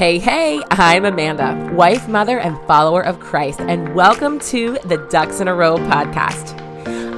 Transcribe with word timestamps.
Hey, 0.00 0.18
hey, 0.18 0.62
I'm 0.70 1.04
Amanda, 1.04 1.74
wife, 1.74 2.08
mother, 2.08 2.38
and 2.38 2.56
follower 2.66 3.04
of 3.04 3.20
Christ, 3.20 3.60
and 3.60 3.94
welcome 3.94 4.38
to 4.38 4.78
the 4.86 4.96
Ducks 5.10 5.40
in 5.40 5.48
a 5.48 5.54
Row 5.54 5.76
podcast. 5.76 6.58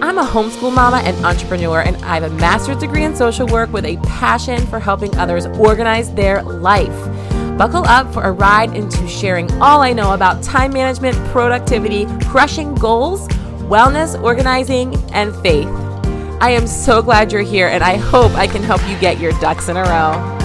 I'm 0.02 0.18
a 0.18 0.24
homeschool 0.24 0.74
mama 0.74 0.96
and 1.04 1.16
entrepreneur, 1.24 1.82
and 1.82 1.94
I 1.98 2.18
have 2.18 2.24
a 2.24 2.34
master's 2.34 2.78
degree 2.78 3.04
in 3.04 3.14
social 3.14 3.46
work 3.46 3.72
with 3.72 3.84
a 3.84 3.98
passion 3.98 4.66
for 4.66 4.80
helping 4.80 5.16
others 5.16 5.46
organize 5.46 6.12
their 6.12 6.42
life. 6.42 6.88
Buckle 7.56 7.84
up 7.84 8.12
for 8.12 8.24
a 8.24 8.32
ride 8.32 8.74
into 8.74 9.06
sharing 9.06 9.48
all 9.62 9.80
I 9.80 9.92
know 9.92 10.12
about 10.12 10.42
time 10.42 10.72
management, 10.72 11.14
productivity, 11.28 12.06
crushing 12.24 12.74
goals, 12.74 13.28
wellness, 13.68 14.20
organizing, 14.20 14.96
and 15.12 15.32
faith. 15.36 15.68
I 16.40 16.50
am 16.50 16.66
so 16.66 17.00
glad 17.00 17.30
you're 17.30 17.42
here, 17.42 17.68
and 17.68 17.84
I 17.84 17.96
hope 17.96 18.32
I 18.32 18.48
can 18.48 18.64
help 18.64 18.84
you 18.88 18.98
get 18.98 19.20
your 19.20 19.30
ducks 19.38 19.68
in 19.68 19.76
a 19.76 19.84
row. 19.84 20.41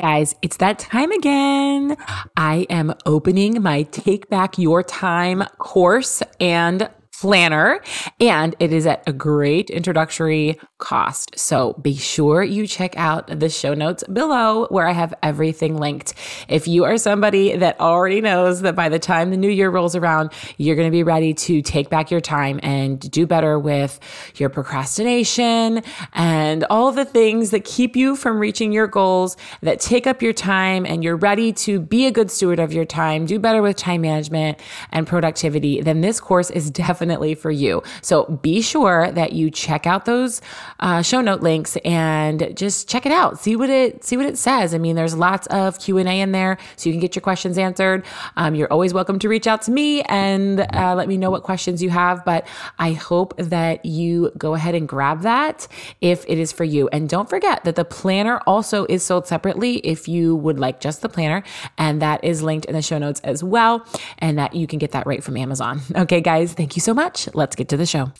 Guys, 0.00 0.34
it's 0.40 0.56
that 0.56 0.78
time 0.78 1.12
again. 1.12 1.94
I 2.34 2.66
am 2.70 2.94
opening 3.04 3.60
my 3.60 3.82
Take 3.82 4.30
Back 4.30 4.56
Your 4.56 4.82
Time 4.82 5.42
course 5.58 6.22
and 6.40 6.88
planner, 7.20 7.82
and 8.18 8.56
it 8.58 8.72
is 8.72 8.86
at 8.86 9.06
a 9.06 9.12
great 9.12 9.68
introductory 9.68 10.58
cost. 10.80 11.38
So 11.38 11.74
be 11.74 11.94
sure 11.94 12.42
you 12.42 12.66
check 12.66 12.96
out 12.96 13.38
the 13.38 13.48
show 13.48 13.74
notes 13.74 14.02
below 14.04 14.66
where 14.68 14.86
I 14.86 14.92
have 14.92 15.14
everything 15.22 15.76
linked. 15.76 16.14
If 16.48 16.66
you 16.66 16.84
are 16.84 16.98
somebody 16.98 17.56
that 17.56 17.78
already 17.78 18.20
knows 18.20 18.62
that 18.62 18.74
by 18.74 18.88
the 18.88 18.98
time 18.98 19.30
the 19.30 19.36
new 19.36 19.50
year 19.50 19.70
rolls 19.70 19.94
around, 19.94 20.32
you're 20.56 20.76
going 20.76 20.88
to 20.88 20.92
be 20.92 21.02
ready 21.02 21.34
to 21.34 21.62
take 21.62 21.90
back 21.90 22.10
your 22.10 22.20
time 22.20 22.58
and 22.62 22.98
do 23.10 23.26
better 23.26 23.58
with 23.58 24.00
your 24.36 24.48
procrastination 24.48 25.82
and 26.14 26.64
all 26.70 26.90
the 26.92 27.04
things 27.04 27.50
that 27.50 27.64
keep 27.64 27.94
you 27.94 28.16
from 28.16 28.38
reaching 28.38 28.72
your 28.72 28.86
goals, 28.86 29.36
that 29.62 29.80
take 29.80 30.06
up 30.06 30.22
your 30.22 30.32
time, 30.32 30.86
and 30.86 31.04
you're 31.04 31.16
ready 31.16 31.52
to 31.52 31.78
be 31.78 32.06
a 32.06 32.10
good 32.10 32.30
steward 32.30 32.58
of 32.58 32.72
your 32.72 32.84
time, 32.84 33.26
do 33.26 33.38
better 33.38 33.62
with 33.62 33.76
time 33.76 34.00
management 34.00 34.58
and 34.90 35.06
productivity, 35.06 35.80
then 35.80 36.00
this 36.00 36.20
course 36.20 36.50
is 36.50 36.70
definitely 36.70 37.34
for 37.34 37.50
you. 37.50 37.82
So 38.02 38.24
be 38.42 38.62
sure 38.62 39.10
that 39.12 39.32
you 39.32 39.50
check 39.50 39.86
out 39.86 40.04
those 40.04 40.40
uh, 40.78 41.02
show 41.02 41.20
note 41.20 41.40
links 41.40 41.76
and 41.84 42.52
just 42.56 42.88
check 42.88 43.06
it 43.06 43.12
out. 43.12 43.38
See 43.40 43.56
what 43.56 43.70
it 43.70 44.04
see 44.04 44.16
what 44.16 44.26
it 44.26 44.38
says. 44.38 44.74
I 44.74 44.78
mean, 44.78 44.96
there's 44.96 45.14
lots 45.14 45.46
of 45.48 45.78
Q 45.78 45.98
and 45.98 46.08
A 46.08 46.20
in 46.20 46.32
there, 46.32 46.58
so 46.76 46.88
you 46.88 46.92
can 46.92 47.00
get 47.00 47.14
your 47.14 47.22
questions 47.22 47.58
answered. 47.58 48.04
Um, 48.36 48.54
you're 48.54 48.72
always 48.72 48.94
welcome 48.94 49.18
to 49.18 49.28
reach 49.28 49.46
out 49.46 49.62
to 49.62 49.70
me 49.70 50.02
and 50.02 50.60
uh, 50.60 50.94
let 50.94 51.08
me 51.08 51.16
know 51.16 51.30
what 51.30 51.42
questions 51.42 51.82
you 51.82 51.90
have. 51.90 52.24
But 52.24 52.46
I 52.78 52.92
hope 52.92 53.36
that 53.36 53.84
you 53.84 54.32
go 54.38 54.54
ahead 54.54 54.74
and 54.74 54.88
grab 54.88 55.22
that 55.22 55.66
if 56.00 56.24
it 56.28 56.38
is 56.38 56.52
for 56.52 56.64
you. 56.64 56.88
And 56.88 57.08
don't 57.08 57.28
forget 57.28 57.64
that 57.64 57.76
the 57.76 57.84
planner 57.84 58.38
also 58.46 58.86
is 58.88 59.02
sold 59.02 59.26
separately 59.26 59.76
if 59.78 60.08
you 60.08 60.36
would 60.36 60.58
like 60.58 60.80
just 60.80 61.02
the 61.02 61.08
planner, 61.08 61.42
and 61.76 62.00
that 62.02 62.24
is 62.24 62.42
linked 62.42 62.66
in 62.66 62.74
the 62.74 62.82
show 62.82 62.98
notes 62.98 63.20
as 63.20 63.42
well, 63.44 63.86
and 64.18 64.38
that 64.38 64.54
you 64.54 64.66
can 64.66 64.78
get 64.78 64.92
that 64.92 65.06
right 65.06 65.22
from 65.22 65.36
Amazon. 65.36 65.80
Okay, 66.00 66.22
guys, 66.22 66.54
thank 66.54 66.76
you 66.76 66.80
so 66.80 66.94
much 66.94 67.00
much. 67.10 67.34
Let's 67.34 67.56
get 67.56 67.68
to 67.68 67.76
the 67.76 67.86
show. 67.86 68.12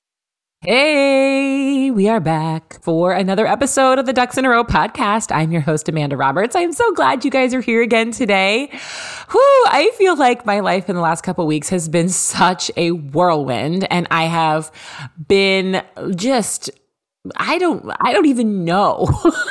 Hey, 0.62 1.90
we 1.90 2.06
are 2.10 2.20
back 2.20 2.82
for 2.82 3.12
another 3.14 3.46
episode 3.46 3.98
of 3.98 4.04
the 4.04 4.12
Ducks 4.12 4.36
in 4.36 4.44
a 4.44 4.50
Row 4.50 4.62
podcast. 4.62 5.34
I'm 5.34 5.52
your 5.52 5.62
host, 5.62 5.88
Amanda 5.88 6.18
Roberts. 6.18 6.54
I'm 6.54 6.74
so 6.74 6.92
glad 6.92 7.24
you 7.24 7.30
guys 7.30 7.54
are 7.54 7.62
here 7.62 7.80
again 7.80 8.10
today. 8.10 8.66
Whew, 9.30 9.64
I 9.68 9.90
feel 9.96 10.16
like 10.16 10.44
my 10.44 10.60
life 10.60 10.90
in 10.90 10.96
the 10.96 11.00
last 11.00 11.22
couple 11.22 11.46
weeks 11.46 11.70
has 11.70 11.88
been 11.88 12.10
such 12.10 12.70
a 12.76 12.90
whirlwind 12.90 13.90
and 13.90 14.06
I 14.10 14.24
have 14.24 14.70
been 15.26 15.82
just, 16.14 16.68
I 17.36 17.56
don't, 17.56 17.90
I 17.98 18.12
don't 18.12 18.26
even 18.26 18.66
know. 18.66 19.08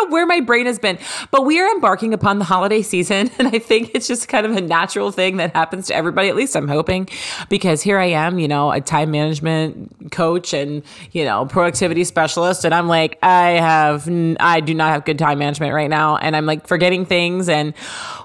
Know 0.00 0.10
where 0.10 0.26
my 0.26 0.40
brain 0.40 0.66
has 0.66 0.78
been, 0.78 0.98
but 1.30 1.44
we 1.46 1.58
are 1.60 1.68
embarking 1.70 2.12
upon 2.12 2.38
the 2.38 2.44
holiday 2.44 2.82
season. 2.82 3.30
And 3.38 3.48
I 3.48 3.58
think 3.58 3.90
it's 3.94 4.08
just 4.08 4.28
kind 4.28 4.46
of 4.46 4.56
a 4.56 4.60
natural 4.62 5.12
thing 5.12 5.36
that 5.36 5.54
happens 5.54 5.88
to 5.88 5.94
everybody. 5.94 6.28
At 6.28 6.36
least 6.36 6.56
I'm 6.56 6.68
hoping, 6.68 7.08
because 7.50 7.82
here 7.82 7.98
I 7.98 8.06
am, 8.06 8.38
you 8.38 8.48
know, 8.48 8.72
a 8.72 8.80
time 8.80 9.10
management 9.10 10.10
coach 10.10 10.54
and, 10.54 10.82
you 11.12 11.24
know, 11.24 11.44
productivity 11.44 12.02
specialist. 12.04 12.64
And 12.64 12.74
I'm 12.74 12.88
like, 12.88 13.18
I 13.22 13.50
have, 13.50 14.08
I 14.40 14.60
do 14.60 14.74
not 14.74 14.88
have 14.88 15.04
good 15.04 15.18
time 15.18 15.38
management 15.38 15.74
right 15.74 15.90
now. 15.90 16.16
And 16.16 16.34
I'm 16.34 16.46
like 16.46 16.66
forgetting 16.66 17.04
things 17.04 17.48
and 17.48 17.74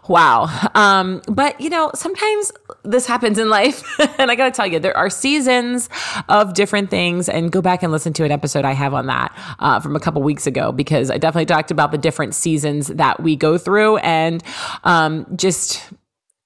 wow. 0.07 0.49
Um, 0.75 1.21
but, 1.27 1.59
you 1.59 1.69
know, 1.69 1.91
sometimes 1.93 2.51
this 2.83 3.05
happens 3.05 3.37
in 3.37 3.49
life. 3.49 3.83
and 4.17 4.31
I 4.31 4.35
got 4.35 4.45
to 4.45 4.51
tell 4.51 4.67
you, 4.67 4.79
there 4.79 4.95
are 4.97 5.09
seasons 5.09 5.89
of 6.29 6.53
different 6.53 6.89
things. 6.89 7.29
And 7.29 7.51
go 7.51 7.61
back 7.61 7.83
and 7.83 7.91
listen 7.91 8.13
to 8.13 8.23
an 8.23 8.31
episode 8.31 8.65
I 8.65 8.73
have 8.73 8.93
on 8.93 9.07
that 9.07 9.37
uh, 9.59 9.79
from 9.79 9.95
a 9.95 9.99
couple 9.99 10.21
weeks 10.21 10.47
ago, 10.47 10.71
because 10.71 11.11
I 11.11 11.17
definitely 11.17 11.45
talked 11.45 11.60
about 11.69 11.91
the 11.91 11.97
different 11.97 12.33
seasons 12.33 12.87
that 12.87 13.21
we 13.21 13.35
go 13.35 13.57
through 13.57 13.97
and 13.97 14.43
um, 14.83 15.27
just 15.35 15.91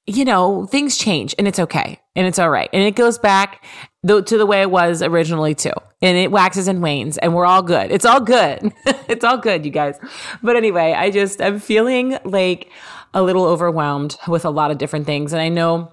you 0.07 0.23
know, 0.23 0.65
things 0.67 0.97
change 0.97 1.33
and 1.37 1.47
it's 1.47 1.59
okay 1.59 1.99
and 2.15 2.27
it's 2.27 2.37
all 2.37 2.49
right. 2.49 2.69
And 2.73 2.83
it 2.83 2.95
goes 2.95 3.17
back 3.17 3.63
to 4.05 4.21
the 4.21 4.45
way 4.45 4.61
it 4.61 4.69
was 4.69 5.01
originally 5.01 5.55
too. 5.55 5.73
And 6.01 6.15
it 6.17 6.31
waxes 6.31 6.67
and 6.67 6.81
wanes 6.81 7.17
and 7.17 7.33
we're 7.33 7.45
all 7.45 7.63
good. 7.63 7.91
It's 7.91 8.05
all 8.05 8.19
good. 8.19 8.71
it's 8.85 9.23
all 9.23 9.37
good, 9.37 9.65
you 9.65 9.71
guys. 9.71 9.97
But 10.43 10.57
anyway, 10.57 10.93
I 10.93 11.09
just, 11.09 11.41
I'm 11.41 11.59
feeling 11.59 12.17
like 12.23 12.69
a 13.15 13.23
little 13.23 13.45
overwhelmed 13.45 14.17
with 14.27 14.45
a 14.45 14.49
lot 14.51 14.69
of 14.69 14.77
different 14.77 15.07
things. 15.07 15.33
And 15.33 15.41
I 15.41 15.49
know 15.49 15.91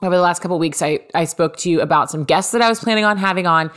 over 0.00 0.14
the 0.14 0.22
last 0.22 0.40
couple 0.40 0.58
weeks 0.60 0.80
I, 0.80 1.00
I 1.12 1.24
spoke 1.24 1.56
to 1.58 1.70
you 1.70 1.80
about 1.80 2.10
some 2.10 2.22
guests 2.22 2.52
that 2.52 2.62
i 2.62 2.68
was 2.68 2.78
planning 2.78 3.04
on 3.04 3.16
having 3.16 3.46
on 3.46 3.70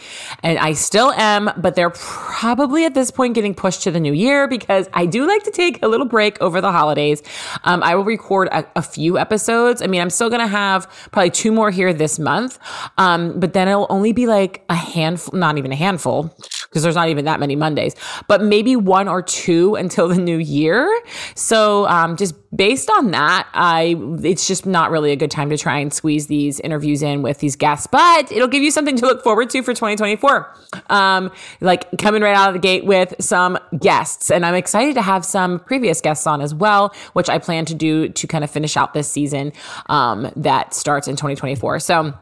and 0.44 0.60
i 0.60 0.74
still 0.74 1.12
am 1.14 1.50
but 1.58 1.74
they're 1.76 1.90
probably 1.90 2.86
at 2.86 2.94
this 2.94 3.10
point 3.10 3.34
getting 3.34 3.56
pushed 3.56 3.82
to 3.84 3.92
the 3.92 4.00
new 4.00 4.14
year 4.14 4.48
because 4.48 4.88
i 4.94 5.06
do 5.08 5.28
like 5.28 5.44
to 5.44 5.52
take 5.52 5.82
a 5.84 5.88
little 5.88 6.06
break 6.06 6.40
over 6.42 6.62
the 6.62 6.72
holidays. 6.72 7.24
Um, 7.64 7.82
i 7.82 7.96
will 7.96 8.04
record 8.04 8.50
a, 8.50 8.66
a, 8.76 8.82
few 8.82 9.18
episodes. 9.18 9.82
I 9.82 9.88
mean 9.88 10.02
i'm 10.02 10.10
still 10.10 10.30
going 10.30 10.42
to 10.42 10.48
have 10.48 10.88
probably 11.12 11.32
two 11.32 11.52
more 11.52 11.72
here 11.72 11.94
this 11.94 12.20
month. 12.20 12.60
Um, 12.98 13.40
but 13.40 13.54
then 13.54 13.68
it'll 13.68 13.88
only 13.90 14.14
be 14.14 14.28
like 14.28 14.64
a 14.70 14.76
handful 14.76 15.38
not 15.38 15.58
even 15.58 15.72
a 15.72 15.76
handful 15.76 16.36
because 16.72 16.84
there's 16.84 16.96
not 16.96 17.10
even 17.10 17.26
that 17.26 17.40
many 17.40 17.56
mondays 17.56 17.96
but 18.28 18.42
maybe 18.42 18.76
one 18.76 19.08
or 19.08 19.22
two 19.22 19.76
until 19.82 20.08
the 20.08 20.16
new 20.16 20.38
year 20.38 20.90
so 21.36 21.88
um, 21.88 22.18
just 22.18 22.36
based 22.56 22.90
on 22.90 23.12
that 23.12 23.48
i 23.54 23.96
it's 24.24 24.48
just 24.48 24.66
not 24.66 24.90
really 24.92 25.12
a 25.12 25.16
good 25.16 25.32
time 25.32 25.50
to 25.50 25.58
try 25.58 25.78
and 25.78 25.94
squeeze 25.94 26.28
these 26.28 26.60
interviews 26.62 27.04
in 27.04 27.22
with 27.22 27.40
these 27.40 27.56
guests, 27.56 27.88
but 27.88 28.32
it'll 28.32 28.48
give 28.48 28.64
you 28.64 28.72
something 28.72 28.96
to 28.96 29.06
look 29.06 29.24
forward 29.24 29.50
to 29.50 29.62
for 29.62 29.74
2024. 29.74 30.56
Um, 30.90 31.32
like 31.60 31.86
coming 31.98 32.22
right 32.22 32.36
out 32.36 32.50
of 32.50 32.54
the 32.54 32.60
gate 32.60 32.86
with 32.86 33.14
some 33.20 33.60
guests. 33.80 34.32
And 34.32 34.46
I'm 34.46 34.56
excited 34.56 34.96
to 34.96 35.02
have 35.02 35.26
some 35.26 35.60
previous 35.60 36.02
guests 36.02 36.26
on 36.26 36.42
as 36.42 36.56
well, 36.56 36.94
which 37.14 37.30
I 37.30 37.38
plan 37.38 37.66
to 37.66 37.76
do 37.76 38.10
to 38.10 38.28
kind 38.28 38.44
of 38.44 38.50
finish 38.50 38.78
out 38.78 38.94
this 38.94 39.12
season 39.12 39.54
um, 39.88 40.32
that 40.36 40.74
starts 40.74 41.08
in 41.08 41.16
2024. 41.16 41.80
So, 41.80 42.14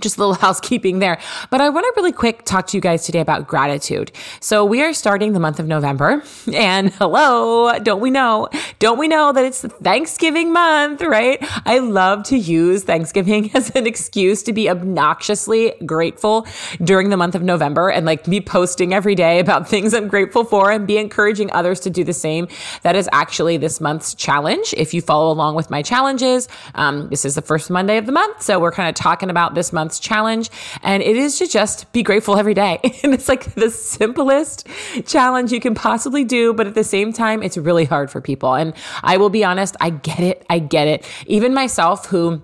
just 0.00 0.16
a 0.16 0.20
little 0.20 0.34
housekeeping 0.46 0.98
there. 1.00 1.18
But 1.50 1.60
I 1.60 1.68
want 1.68 1.84
to 1.84 1.92
really 1.96 2.12
quick 2.12 2.44
talk 2.44 2.66
to 2.68 2.76
you 2.76 2.80
guys 2.80 3.04
today 3.04 3.20
about 3.20 3.48
gratitude. 3.48 4.12
So 4.40 4.64
we 4.64 4.82
are 4.82 4.92
starting 4.92 5.32
the 5.32 5.40
month 5.40 5.58
of 5.58 5.66
November 5.66 6.22
and 6.52 6.90
hello, 6.94 7.78
don't 7.80 8.00
we 8.00 8.10
know? 8.10 8.48
Don't 8.78 8.98
we 8.98 9.08
know 9.08 9.32
that 9.32 9.44
it's 9.44 9.62
Thanksgiving 9.62 10.52
month, 10.52 11.02
right? 11.02 11.38
I 11.66 11.78
love 11.78 12.22
to 12.24 12.38
use 12.38 12.84
Thanksgiving 12.84 13.50
as 13.54 13.70
an 13.70 13.86
excuse 13.86 14.42
to 14.44 14.52
be 14.52 14.68
obnoxiously 14.70 15.74
grateful 15.84 16.46
during 16.82 17.10
the 17.10 17.16
month 17.16 17.34
of 17.34 17.42
November 17.42 17.90
and 17.90 18.06
like 18.06 18.24
be 18.24 18.40
posting 18.40 18.94
every 18.94 19.14
day 19.14 19.40
about 19.40 19.68
things 19.68 19.94
I'm 19.94 20.08
grateful 20.08 20.44
for 20.44 20.70
and 20.70 20.86
be 20.86 20.98
encouraging 20.98 21.50
others 21.52 21.80
to 21.80 21.90
do 21.90 22.04
the 22.04 22.12
same. 22.12 22.48
That 22.82 22.94
is 22.94 23.08
actually 23.12 23.56
this 23.56 23.80
month's 23.80 24.14
challenge. 24.14 24.74
If 24.76 24.94
you 24.94 25.02
follow 25.02 25.32
along 25.32 25.56
with 25.56 25.70
my 25.70 25.82
challenges, 25.82 26.48
um, 26.74 27.08
this 27.08 27.24
is 27.24 27.34
the 27.34 27.42
first 27.42 27.70
Monday 27.70 27.98
of 27.98 28.06
the 28.06 28.12
month. 28.12 28.42
So 28.42 28.60
we're 28.60 28.72
kind 28.72 28.88
of 28.88 28.94
talking 28.94 29.30
about 29.30 29.54
this 29.54 29.72
month 29.72 29.87
month's 29.88 29.98
challenge. 29.98 30.50
And 30.82 31.02
it 31.02 31.16
is 31.16 31.38
to 31.38 31.46
just 31.46 31.90
be 31.92 32.02
grateful 32.02 32.36
every 32.36 32.52
day. 32.52 32.78
and 33.02 33.14
it's 33.14 33.28
like 33.28 33.54
the 33.54 33.70
simplest 33.70 34.66
challenge 35.06 35.50
you 35.50 35.60
can 35.60 35.74
possibly 35.74 36.24
do. 36.24 36.52
But 36.52 36.66
at 36.66 36.74
the 36.74 36.84
same 36.84 37.10
time, 37.12 37.42
it's 37.42 37.56
really 37.56 37.86
hard 37.86 38.10
for 38.10 38.20
people. 38.20 38.54
And 38.54 38.74
I 39.02 39.16
will 39.16 39.30
be 39.30 39.44
honest, 39.44 39.76
I 39.80 39.90
get 39.90 40.20
it. 40.20 40.46
I 40.50 40.58
get 40.58 40.88
it. 40.88 41.08
Even 41.26 41.54
myself, 41.54 42.06
who 42.06 42.42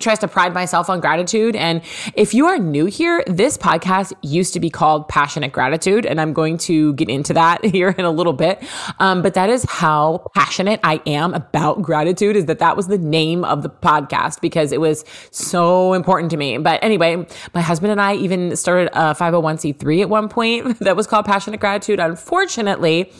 tries 0.00 0.18
to 0.20 0.28
pride 0.28 0.54
myself 0.54 0.90
on 0.90 1.00
gratitude. 1.00 1.54
And 1.54 1.82
if 2.14 2.34
you 2.34 2.46
are 2.46 2.58
new 2.58 2.86
here, 2.86 3.22
this 3.26 3.56
podcast 3.56 4.12
used 4.22 4.52
to 4.54 4.60
be 4.60 4.70
called 4.70 5.08
Passionate 5.08 5.52
Gratitude, 5.52 6.06
and 6.06 6.20
I'm 6.20 6.32
going 6.32 6.58
to 6.58 6.94
get 6.94 7.08
into 7.08 7.34
that 7.34 7.64
here 7.70 7.94
in 7.96 8.04
a 8.04 8.10
little 8.10 8.32
bit. 8.32 8.62
Um, 8.98 9.22
but 9.22 9.34
that 9.34 9.50
is 9.50 9.64
how 9.64 10.26
passionate 10.34 10.80
I 10.82 11.00
am 11.06 11.34
about 11.34 11.82
gratitude. 11.82 12.36
Is 12.36 12.46
that 12.46 12.58
that 12.58 12.76
was 12.76 12.88
the 12.88 12.98
name 12.98 13.44
of 13.44 13.62
the 13.62 13.70
podcast 13.70 14.40
because 14.40 14.72
it 14.72 14.80
was 14.80 15.04
so 15.30 15.92
important 15.92 16.30
to 16.30 16.36
me. 16.36 16.58
But 16.58 16.82
anyway, 16.82 17.26
my 17.54 17.60
husband 17.60 17.92
and 17.92 18.00
I 18.00 18.14
even 18.14 18.56
started 18.56 18.90
a 18.92 19.14
501c3 19.14 20.02
at 20.02 20.08
one 20.08 20.28
point 20.28 20.78
that 20.80 20.96
was 20.96 21.06
called 21.06 21.26
Passionate 21.26 21.60
Gratitude. 21.60 22.00
Unfortunately, 22.00 23.12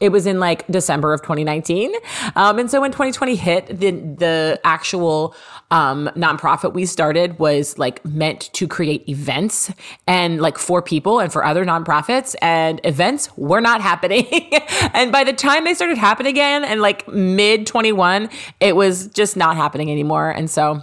it 0.00 0.10
was 0.10 0.26
in 0.26 0.40
like 0.40 0.66
December 0.68 1.12
of 1.12 1.22
2019. 1.22 1.92
Um, 2.34 2.58
and 2.58 2.70
so 2.70 2.80
when 2.80 2.90
2020 2.90 3.34
hit, 3.36 3.66
the 3.66 3.90
the 3.90 4.60
actual 4.64 5.34
um, 5.70 6.08
nonprofit 6.14 6.72
we 6.72 6.86
started 6.86 7.38
was 7.38 7.78
like 7.78 8.04
meant 8.04 8.50
to 8.52 8.68
create 8.68 9.08
events 9.08 9.72
and 10.06 10.40
like 10.40 10.58
for 10.58 10.80
people 10.80 11.18
and 11.18 11.32
for 11.32 11.44
other 11.44 11.64
nonprofits 11.64 12.36
and 12.40 12.80
events 12.84 13.28
were 13.36 13.60
not 13.60 13.80
happening. 13.80 14.26
and 14.94 15.10
by 15.10 15.24
the 15.24 15.32
time 15.32 15.64
they 15.64 15.74
started 15.74 15.98
happening 15.98 16.30
again 16.30 16.64
and 16.64 16.80
like 16.80 17.06
mid 17.08 17.66
21, 17.66 18.28
it 18.60 18.76
was 18.76 19.08
just 19.08 19.36
not 19.36 19.56
happening 19.56 19.90
anymore. 19.90 20.30
And 20.30 20.48
so 20.48 20.82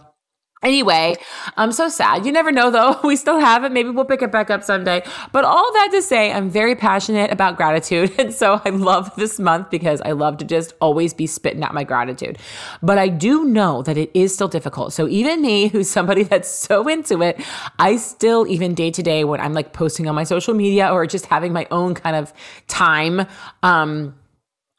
Anyway, 0.63 1.15
I'm 1.57 1.71
so 1.71 1.89
sad. 1.89 2.25
You 2.25 2.31
never 2.31 2.51
know 2.51 2.71
though. 2.71 2.99
We 3.13 3.17
still 3.17 3.39
have 3.39 3.63
it. 3.63 3.71
Maybe 3.71 3.89
we'll 3.89 4.05
pick 4.05 4.21
it 4.21 4.31
back 4.31 4.49
up 4.49 4.63
someday. 4.63 5.03
But 5.31 5.45
all 5.45 5.71
that 5.73 5.89
to 5.91 6.01
say, 6.01 6.31
I'm 6.31 6.49
very 6.49 6.75
passionate 6.75 7.31
about 7.31 7.57
gratitude. 7.57 8.11
And 8.23 8.33
so 8.33 8.61
I 8.63 8.69
love 8.69 9.13
this 9.15 9.37
month 9.39 9.69
because 9.69 9.99
I 10.01 10.13
love 10.13 10.37
to 10.37 10.45
just 10.45 10.73
always 10.79 11.13
be 11.13 11.27
spitting 11.27 11.61
out 11.63 11.73
my 11.73 11.83
gratitude. 11.83 12.37
But 12.81 12.97
I 12.97 13.09
do 13.09 13.43
know 13.43 13.81
that 13.81 13.97
it 13.97 14.09
is 14.13 14.33
still 14.33 14.47
difficult. 14.47 14.93
So 14.93 15.07
even 15.09 15.41
me, 15.41 15.67
who's 15.73 15.89
somebody 15.89 16.23
that's 16.23 16.49
so 16.49 16.87
into 16.87 17.21
it, 17.21 17.43
I 17.79 17.97
still, 17.97 18.47
even 18.47 18.73
day 18.73 18.91
to 18.91 19.03
day, 19.03 19.25
when 19.25 19.41
I'm 19.41 19.53
like 19.53 19.73
posting 19.73 20.07
on 20.07 20.15
my 20.15 20.23
social 20.23 20.53
media 20.53 20.89
or 20.89 21.05
just 21.05 21.25
having 21.25 21.51
my 21.51 21.67
own 21.69 21.95
kind 21.95 22.15
of 22.15 22.33
time, 22.67 23.27
um, 23.61 24.15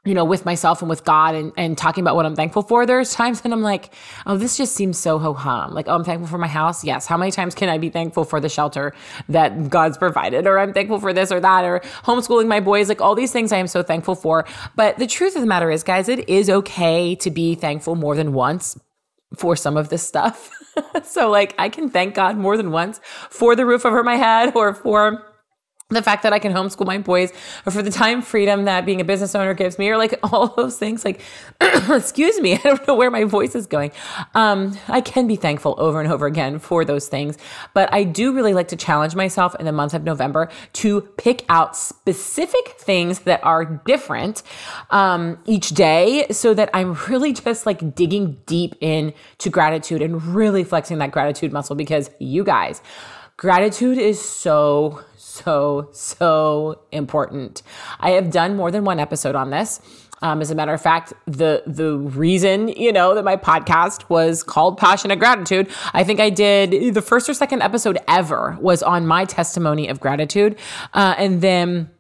you 0.04 0.12
know, 0.12 0.24
with 0.24 0.44
myself 0.44 0.82
and 0.82 0.88
with 0.88 1.02
God 1.04 1.34
and, 1.34 1.52
and 1.56 1.78
talking 1.78 2.04
about 2.04 2.14
what 2.14 2.26
I'm 2.26 2.36
thankful 2.36 2.62
for, 2.62 2.84
there's 2.84 3.14
times 3.14 3.40
that 3.40 3.52
I'm 3.52 3.62
like, 3.62 3.94
oh, 4.26 4.36
this 4.36 4.56
just 4.56 4.74
seems 4.74 4.98
so 4.98 5.18
ho 5.18 5.32
hum. 5.32 5.72
Like, 5.72 5.88
oh, 5.88 5.94
I'm 5.94 6.04
thankful 6.04 6.28
for 6.28 6.36
my 6.36 6.46
house. 6.46 6.84
Yes. 6.84 7.06
How 7.06 7.16
many 7.16 7.30
times 7.30 7.54
can 7.54 7.70
I 7.70 7.78
be 7.78 7.88
thankful 7.88 8.24
for 8.24 8.38
the 8.38 8.50
shelter 8.50 8.94
that 9.30 9.70
God's 9.70 9.96
provided? 9.96 10.46
Or 10.46 10.58
I'm 10.58 10.74
thankful 10.74 11.00
for 11.00 11.14
this 11.14 11.32
or 11.32 11.40
that, 11.40 11.64
or 11.64 11.80
homeschooling 12.04 12.48
my 12.48 12.60
boys. 12.60 12.90
Like, 12.90 13.00
all 13.00 13.14
these 13.14 13.32
things 13.32 13.50
I 13.50 13.56
am 13.56 13.66
so 13.66 13.82
thankful 13.82 14.14
for. 14.14 14.44
But 14.76 14.98
the 14.98 15.06
truth 15.06 15.36
of 15.36 15.40
the 15.40 15.48
matter 15.48 15.70
is, 15.70 15.82
guys, 15.82 16.08
it 16.10 16.28
is 16.28 16.50
okay 16.50 17.14
to 17.16 17.30
be 17.30 17.54
thankful 17.54 17.94
more 17.94 18.14
than 18.14 18.34
once 18.34 18.78
for 19.34 19.56
some 19.56 19.78
of 19.78 19.88
this 19.88 20.06
stuff. 20.06 20.50
so, 21.04 21.30
like, 21.30 21.54
I 21.58 21.70
can 21.70 21.88
thank 21.88 22.14
God 22.14 22.36
more 22.36 22.58
than 22.58 22.70
once 22.70 23.00
for 23.30 23.56
the 23.56 23.64
roof 23.64 23.86
over 23.86 24.04
my 24.04 24.16
head 24.16 24.54
or 24.54 24.74
for 24.74 25.33
the 25.90 26.02
fact 26.02 26.22
that 26.22 26.32
I 26.32 26.38
can 26.38 26.52
homeschool 26.52 26.86
my 26.86 26.96
boys 26.96 27.31
or 27.66 27.72
for 27.72 27.82
the 27.82 27.90
time 27.90 28.22
freedom 28.22 28.64
that 28.64 28.86
being 28.86 29.02
a 29.02 29.04
business 29.04 29.34
owner 29.34 29.52
gives 29.52 29.78
me 29.78 29.90
or 29.90 29.98
like 29.98 30.19
all 30.32 30.48
those 30.48 30.78
things 30.78 31.04
like 31.04 31.20
excuse 31.60 32.40
me 32.40 32.54
I 32.54 32.58
don't 32.58 32.88
know 32.88 32.94
where 32.94 33.10
my 33.10 33.25
voice 33.25 33.54
is 33.54 33.66
going. 33.66 33.92
Um, 34.34 34.78
I 34.88 35.02
can 35.02 35.26
be 35.26 35.36
thankful 35.36 35.75
over 35.76 36.00
and 36.00 36.10
over 36.10 36.25
again 36.25 36.58
for 36.58 36.86
those 36.86 37.08
things 37.08 37.36
but 37.75 37.92
I 37.92 38.04
do 38.04 38.34
really 38.34 38.54
like 38.54 38.69
to 38.69 38.76
challenge 38.76 39.14
myself 39.14 39.54
in 39.60 39.66
the 39.66 39.72
month 39.72 39.92
of 39.92 40.04
November 40.04 40.48
to 40.75 41.02
pick 41.19 41.44
out 41.50 41.76
specific 41.76 42.76
things 42.78 43.20
that 43.20 43.44
are 43.44 43.64
different 43.84 44.42
um, 44.90 45.38
each 45.44 45.70
day 45.70 46.26
so 46.30 46.54
that 46.54 46.70
I'm 46.72 46.94
really 47.08 47.34
just 47.34 47.66
like 47.66 47.94
digging 47.94 48.40
deep 48.46 48.75
into 48.80 49.50
gratitude 49.50 50.00
and 50.00 50.22
really 50.34 50.64
flexing 50.64 50.96
that 50.98 51.10
gratitude 51.10 51.52
muscle 51.52 51.76
because 51.76 52.10
you 52.19 52.42
guys 52.42 52.80
gratitude 53.36 53.98
is 53.98 54.20
so 54.20 55.04
so, 55.34 55.88
so 55.92 56.81
important. 56.92 57.62
I 57.98 58.10
have 58.10 58.31
done 58.31 58.56
more 58.56 58.70
than 58.70 58.84
one 58.84 59.00
episode 59.00 59.34
on 59.34 59.50
this. 59.50 59.81
Um, 60.22 60.40
as 60.40 60.50
a 60.50 60.54
matter 60.54 60.72
of 60.72 60.81
fact, 60.81 61.12
the 61.26 61.62
the 61.66 61.98
reason 61.98 62.69
you 62.69 62.92
know 62.92 63.14
that 63.14 63.25
my 63.25 63.36
podcast 63.36 64.08
was 64.08 64.42
called 64.42 64.78
Passionate 64.78 65.19
Gratitude, 65.19 65.69
I 65.92 66.04
think 66.04 66.20
I 66.20 66.31
did 66.31 66.94
the 66.94 67.02
first 67.02 67.28
or 67.28 67.34
second 67.34 67.62
episode 67.62 67.98
ever 68.06 68.56
was 68.60 68.82
on 68.82 69.06
my 69.06 69.25
testimony 69.25 69.88
of 69.88 70.00
gratitude, 70.00 70.56
uh, 70.94 71.14
and 71.19 71.42
then 71.42 71.90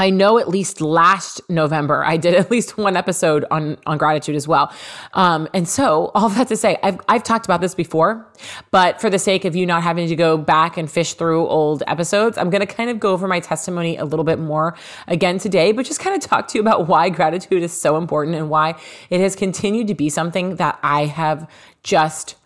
I 0.00 0.08
know 0.08 0.38
at 0.38 0.48
least 0.48 0.80
last 0.80 1.42
November 1.50 2.02
I 2.04 2.16
did 2.16 2.34
at 2.42 2.50
least 2.50 2.78
one 2.78 2.96
episode 2.96 3.44
on 3.50 3.76
on 3.86 3.98
gratitude 3.98 4.34
as 4.34 4.48
well. 4.48 4.72
Um, 5.12 5.48
and 5.52 5.68
so 5.68 6.10
all 6.14 6.28
that 6.30 6.48
to 6.48 6.56
say, 6.56 6.78
I've 6.82 6.98
I've 7.08 7.22
talked 7.22 7.44
about 7.44 7.60
this 7.60 7.74
before, 7.74 8.26
but 8.70 9.00
for 9.00 9.10
the 9.10 9.18
sake 9.18 9.44
of 9.44 9.54
you 9.54 9.66
not 9.66 9.82
having 9.82 10.08
to 10.08 10.16
go 10.16 10.38
back 10.38 10.76
and 10.76 10.90
fish 10.90 11.14
through 11.14 11.46
old 11.46 11.82
episodes, 11.86 12.38
I'm 12.38 12.48
going 12.50 12.66
to 12.66 12.72
kind 12.72 12.88
of 12.88 12.98
go 12.98 13.12
over 13.12 13.28
my 13.28 13.40
testimony 13.40 13.96
a 13.96 14.04
little 14.04 14.24
bit 14.24 14.38
more 14.38 14.76
again 15.06 15.38
today, 15.38 15.72
but 15.72 15.84
just 15.84 16.00
kind 16.00 16.16
of 16.16 16.26
talk 16.26 16.48
to 16.48 16.58
you 16.58 16.62
about 16.62 16.88
why 16.88 17.10
gratitude 17.10 17.62
is 17.62 17.72
so 17.72 17.96
important 17.96 18.36
and 18.36 18.48
why 18.48 18.76
it 19.10 19.20
has 19.20 19.36
continued 19.36 19.88
to 19.88 19.94
be 19.94 20.08
something 20.08 20.56
that 20.56 20.78
I 20.82 21.04
have 21.06 21.50
just 21.82 22.36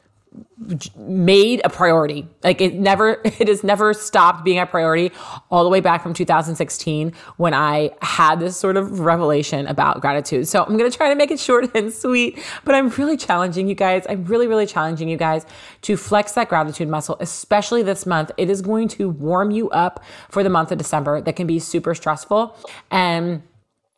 made 0.96 1.60
a 1.64 1.68
priority. 1.68 2.26
Like 2.42 2.60
it 2.60 2.74
never, 2.74 3.20
it 3.24 3.48
has 3.48 3.62
never 3.62 3.92
stopped 3.94 4.44
being 4.44 4.58
a 4.58 4.66
priority 4.66 5.12
all 5.50 5.64
the 5.64 5.70
way 5.70 5.80
back 5.80 6.02
from 6.02 6.14
2016 6.14 7.12
when 7.36 7.54
I 7.54 7.90
had 8.02 8.40
this 8.40 8.56
sort 8.56 8.76
of 8.76 9.00
revelation 9.00 9.66
about 9.66 10.00
gratitude. 10.00 10.48
So 10.48 10.62
I'm 10.62 10.76
going 10.76 10.90
to 10.90 10.96
try 10.96 11.08
to 11.08 11.14
make 11.14 11.30
it 11.30 11.40
short 11.44 11.74
and 11.74 11.92
sweet, 11.92 12.38
but 12.64 12.74
I'm 12.74 12.88
really 12.90 13.16
challenging 13.16 13.68
you 13.68 13.74
guys. 13.74 14.06
I'm 14.08 14.24
really, 14.24 14.46
really 14.46 14.66
challenging 14.66 15.08
you 15.08 15.16
guys 15.16 15.46
to 15.82 15.96
flex 15.96 16.32
that 16.32 16.48
gratitude 16.48 16.88
muscle, 16.88 17.16
especially 17.20 17.82
this 17.82 18.06
month. 18.06 18.30
It 18.36 18.50
is 18.50 18.62
going 18.62 18.88
to 18.88 19.08
warm 19.08 19.50
you 19.50 19.70
up 19.70 20.02
for 20.30 20.42
the 20.42 20.50
month 20.50 20.72
of 20.72 20.78
December 20.78 21.20
that 21.20 21.36
can 21.36 21.46
be 21.46 21.58
super 21.58 21.94
stressful. 21.94 22.56
And 22.90 23.42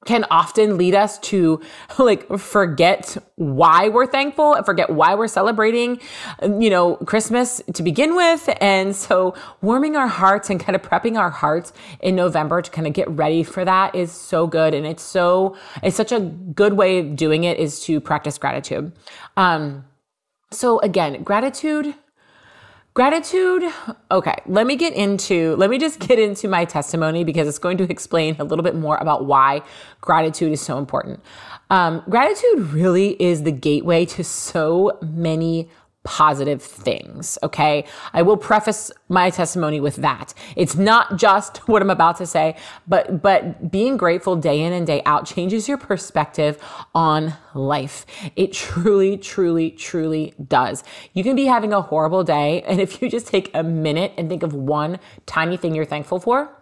can 0.06 0.24
often 0.30 0.76
lead 0.76 0.94
us 0.94 1.18
to 1.18 1.60
like 1.98 2.38
forget 2.38 3.16
why 3.36 3.88
we're 3.88 4.06
thankful 4.06 4.54
and 4.54 4.64
forget 4.64 4.90
why 4.90 5.14
we're 5.14 5.28
celebrating, 5.28 6.00
you 6.42 6.70
know, 6.70 6.96
Christmas 6.96 7.60
to 7.74 7.82
begin 7.82 8.16
with. 8.16 8.48
And 8.60 8.96
so 8.96 9.34
warming 9.60 9.96
our 9.96 10.08
hearts 10.08 10.48
and 10.48 10.58
kind 10.58 10.74
of 10.74 10.82
prepping 10.82 11.18
our 11.18 11.30
hearts 11.30 11.72
in 12.00 12.16
November 12.16 12.62
to 12.62 12.70
kind 12.70 12.86
of 12.86 12.92
get 12.92 13.08
ready 13.10 13.42
for 13.42 13.64
that 13.64 13.94
is 13.94 14.12
so 14.12 14.46
good. 14.46 14.72
And 14.72 14.86
it's 14.86 15.02
so, 15.02 15.56
it's 15.82 15.96
such 15.96 16.12
a 16.12 16.20
good 16.20 16.74
way 16.74 16.98
of 16.98 17.16
doing 17.16 17.44
it 17.44 17.58
is 17.58 17.80
to 17.84 18.00
practice 18.00 18.38
gratitude. 18.38 18.92
Um, 19.36 19.84
so 20.50 20.80
again, 20.80 21.22
gratitude 21.22 21.94
Gratitude. 22.96 23.70
Okay, 24.10 24.37
let 24.46 24.66
me 24.66 24.75
get 24.75 24.94
into, 24.94 25.54
let 25.56 25.69
me 25.69 25.76
just 25.76 25.98
get 25.98 26.19
into 26.19 26.48
my 26.48 26.64
testimony 26.64 27.25
because 27.25 27.46
it's 27.46 27.58
going 27.58 27.76
to 27.76 27.84
explain 27.90 28.34
a 28.38 28.44
little 28.44 28.62
bit 28.62 28.75
more 28.75 28.96
about 28.96 29.26
why 29.26 29.60
gratitude 30.00 30.50
is 30.50 30.62
so 30.62 30.78
important. 30.78 31.20
Um, 31.69 32.02
gratitude 32.08 32.70
really 32.70 33.10
is 33.22 33.43
the 33.43 33.52
gateway 33.52 34.06
to 34.06 34.25
so 34.25 34.98
many 35.02 35.69
positive 36.06 36.62
things. 36.62 37.36
Okay. 37.42 37.84
I 38.12 38.22
will 38.22 38.36
preface 38.36 38.92
my 39.08 39.28
testimony 39.28 39.80
with 39.80 39.96
that. 39.96 40.32
It's 40.54 40.76
not 40.76 41.16
just 41.16 41.58
what 41.68 41.82
I'm 41.82 41.90
about 41.90 42.16
to 42.18 42.26
say, 42.26 42.56
but, 42.86 43.20
but 43.20 43.70
being 43.72 43.96
grateful 43.96 44.36
day 44.36 44.62
in 44.62 44.72
and 44.72 44.86
day 44.86 45.02
out 45.04 45.26
changes 45.26 45.68
your 45.68 45.76
perspective 45.76 46.62
on 46.94 47.34
life. 47.54 48.06
It 48.36 48.52
truly, 48.52 49.18
truly, 49.18 49.72
truly 49.72 50.32
does. 50.46 50.84
You 51.12 51.24
can 51.24 51.34
be 51.34 51.46
having 51.46 51.72
a 51.72 51.82
horrible 51.82 52.22
day. 52.22 52.62
And 52.62 52.80
if 52.80 53.02
you 53.02 53.10
just 53.10 53.26
take 53.26 53.50
a 53.52 53.64
minute 53.64 54.12
and 54.16 54.28
think 54.28 54.44
of 54.44 54.54
one 54.54 55.00
tiny 55.26 55.56
thing 55.56 55.75
you're 55.75 55.84
thankful 55.84 56.20
for, 56.20 56.56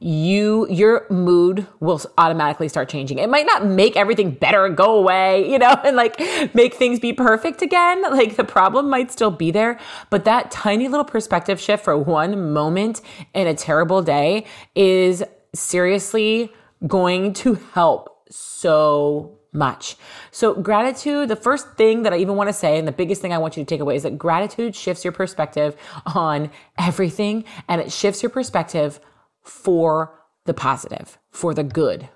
you 0.00 0.66
your 0.70 1.06
mood 1.10 1.66
will 1.78 2.00
automatically 2.16 2.68
start 2.68 2.88
changing. 2.88 3.18
It 3.18 3.28
might 3.28 3.44
not 3.44 3.66
make 3.66 3.96
everything 3.96 4.30
better 4.30 4.68
go 4.70 4.96
away, 4.96 5.50
you 5.50 5.58
know, 5.58 5.78
and 5.84 5.94
like 5.94 6.18
make 6.54 6.74
things 6.74 6.98
be 6.98 7.12
perfect 7.12 7.60
again. 7.62 8.02
Like 8.02 8.36
the 8.36 8.44
problem 8.44 8.88
might 8.88 9.12
still 9.12 9.30
be 9.30 9.50
there, 9.50 9.78
but 10.08 10.24
that 10.24 10.50
tiny 10.50 10.88
little 10.88 11.04
perspective 11.04 11.60
shift 11.60 11.84
for 11.84 11.96
one 11.98 12.52
moment 12.52 13.02
in 13.34 13.46
a 13.46 13.54
terrible 13.54 14.00
day 14.00 14.46
is 14.74 15.22
seriously 15.54 16.52
going 16.86 17.34
to 17.34 17.54
help 17.74 18.24
so 18.30 19.38
much. 19.52 19.96
So, 20.30 20.54
gratitude, 20.54 21.28
the 21.28 21.36
first 21.36 21.72
thing 21.72 22.04
that 22.04 22.12
I 22.12 22.18
even 22.18 22.36
want 22.36 22.48
to 22.48 22.52
say, 22.52 22.78
and 22.78 22.86
the 22.86 22.92
biggest 22.92 23.20
thing 23.20 23.32
I 23.32 23.38
want 23.38 23.56
you 23.56 23.64
to 23.64 23.68
take 23.68 23.80
away 23.80 23.96
is 23.96 24.04
that 24.04 24.16
gratitude 24.16 24.76
shifts 24.76 25.04
your 25.04 25.12
perspective 25.12 25.76
on 26.14 26.50
everything 26.78 27.44
and 27.68 27.80
it 27.80 27.92
shifts 27.92 28.22
your 28.22 28.30
perspective 28.30 29.00
for 29.42 30.18
the 30.44 30.54
positive, 30.54 31.18
for 31.30 31.54
the 31.54 31.64
good. 31.64 32.08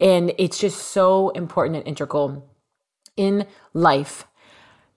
And 0.00 0.32
it's 0.38 0.58
just 0.58 0.78
so 0.88 1.30
important 1.30 1.76
and 1.76 1.86
integral 1.86 2.50
in 3.16 3.46
life 3.72 4.26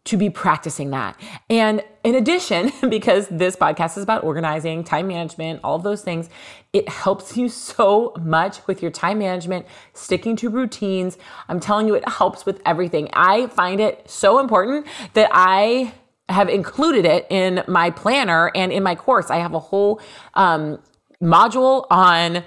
to 0.06 0.18
be 0.18 0.30
practicing 0.30 0.92
that. 0.92 1.20
And 1.50 1.84
in 2.04 2.16
addition, 2.16 2.72
because 2.90 3.28
this 3.28 3.56
podcast 3.56 3.98
is 3.98 4.04
about 4.04 4.24
organizing, 4.24 4.84
time 4.84 5.08
management, 5.08 5.60
all 5.64 5.80
those 5.80 6.02
things, 6.02 6.30
it 6.74 6.88
helps 6.88 7.36
you 7.36 7.50
so 7.50 8.14
much 8.22 8.66
with 8.68 8.82
your 8.82 8.92
time 8.92 9.20
management, 9.20 9.66
sticking 9.94 10.36
to 10.38 10.50
routines. 10.50 11.18
I'm 11.50 11.60
telling 11.60 11.88
you, 11.88 11.96
it 11.96 12.08
helps 12.08 12.46
with 12.46 12.62
everything. 12.66 13.10
I 13.14 13.48
find 13.48 13.82
it 13.82 14.10
so 14.10 14.40
important 14.40 14.86
that 15.14 15.30
I 15.32 15.94
have 16.30 16.50
included 16.50 17.06
it 17.06 17.28
in 17.30 17.64
my 17.68 17.90
planner 17.90 18.52
and 18.56 18.72
in 18.72 18.84
my 18.84 18.96
course. 18.96 19.30
I 19.30 19.38
have 19.38 19.54
a 19.54 19.60
whole 19.60 20.02
um, 20.36 20.80
module 21.22 21.86
on 21.90 22.44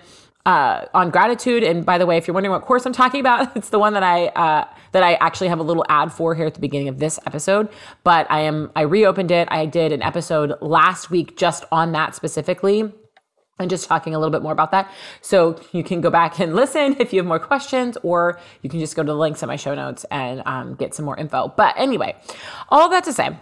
uh, 0.49 0.87
on 0.95 1.11
gratitude. 1.11 1.63
And 1.63 1.85
by 1.85 1.99
the 1.99 2.07
way, 2.07 2.17
if 2.17 2.27
you're 2.27 2.35
wondering 2.35 2.53
what 2.53 2.63
course 2.63 2.87
I'm 2.87 2.93
talking 2.93 3.21
about, 3.21 3.53
it's 3.57 3.69
the 3.69 3.79
one 3.79 3.93
that 3.93 4.03
I 4.03 4.29
uh, 4.29 4.67
that 4.93 5.03
I 5.03 5.15
actually 5.15 5.49
have 5.49 5.59
a 5.59 5.63
little 5.63 5.85
ad 5.89 6.11
for 6.11 6.35
here 6.35 6.47
at 6.47 6.55
the 6.55 6.61
beginning 6.61 6.89
of 6.89 6.99
this 6.99 7.19
episode. 7.27 7.69
But 8.03 8.27
I 8.31 8.41
am 8.41 8.73
I 8.75 8.83
reopened 8.83 9.31
it. 9.31 9.47
I 9.51 9.67
did 9.67 9.93
an 9.93 10.03
episode 10.03 10.55
last 10.63 11.11
week 11.11 11.37
just 11.37 11.65
on 11.71 11.93
that 11.93 12.15
specifically. 12.15 12.93
And 13.61 13.69
just 13.69 13.89
talking 13.89 14.15
a 14.15 14.21
little 14.21 14.31
bit 14.31 14.41
more 14.41 14.53
about 14.53 14.71
that. 14.71 14.89
So 15.21 15.61
you 15.73 15.83
can 15.83 16.01
go 16.01 16.11
back 16.11 16.39
and 16.39 16.55
listen 16.63 16.95
if 17.01 17.13
you 17.13 17.19
have 17.19 17.27
more 17.27 17.41
questions, 17.41 17.99
or 18.05 18.39
you 18.63 18.71
can 18.71 18.79
just 18.79 18.95
go 18.95 19.03
to 19.03 19.07
the 19.07 19.19
links 19.19 19.43
in 19.43 19.49
my 19.49 19.57
show 19.57 19.75
notes 19.75 20.07
and 20.13 20.45
um, 20.47 20.77
get 20.77 20.95
some 20.95 21.05
more 21.05 21.17
info. 21.17 21.53
But 21.57 21.75
anyway, 21.77 22.15
all 22.69 22.89
that 22.91 23.03
to 23.05 23.13
say, 23.13 23.37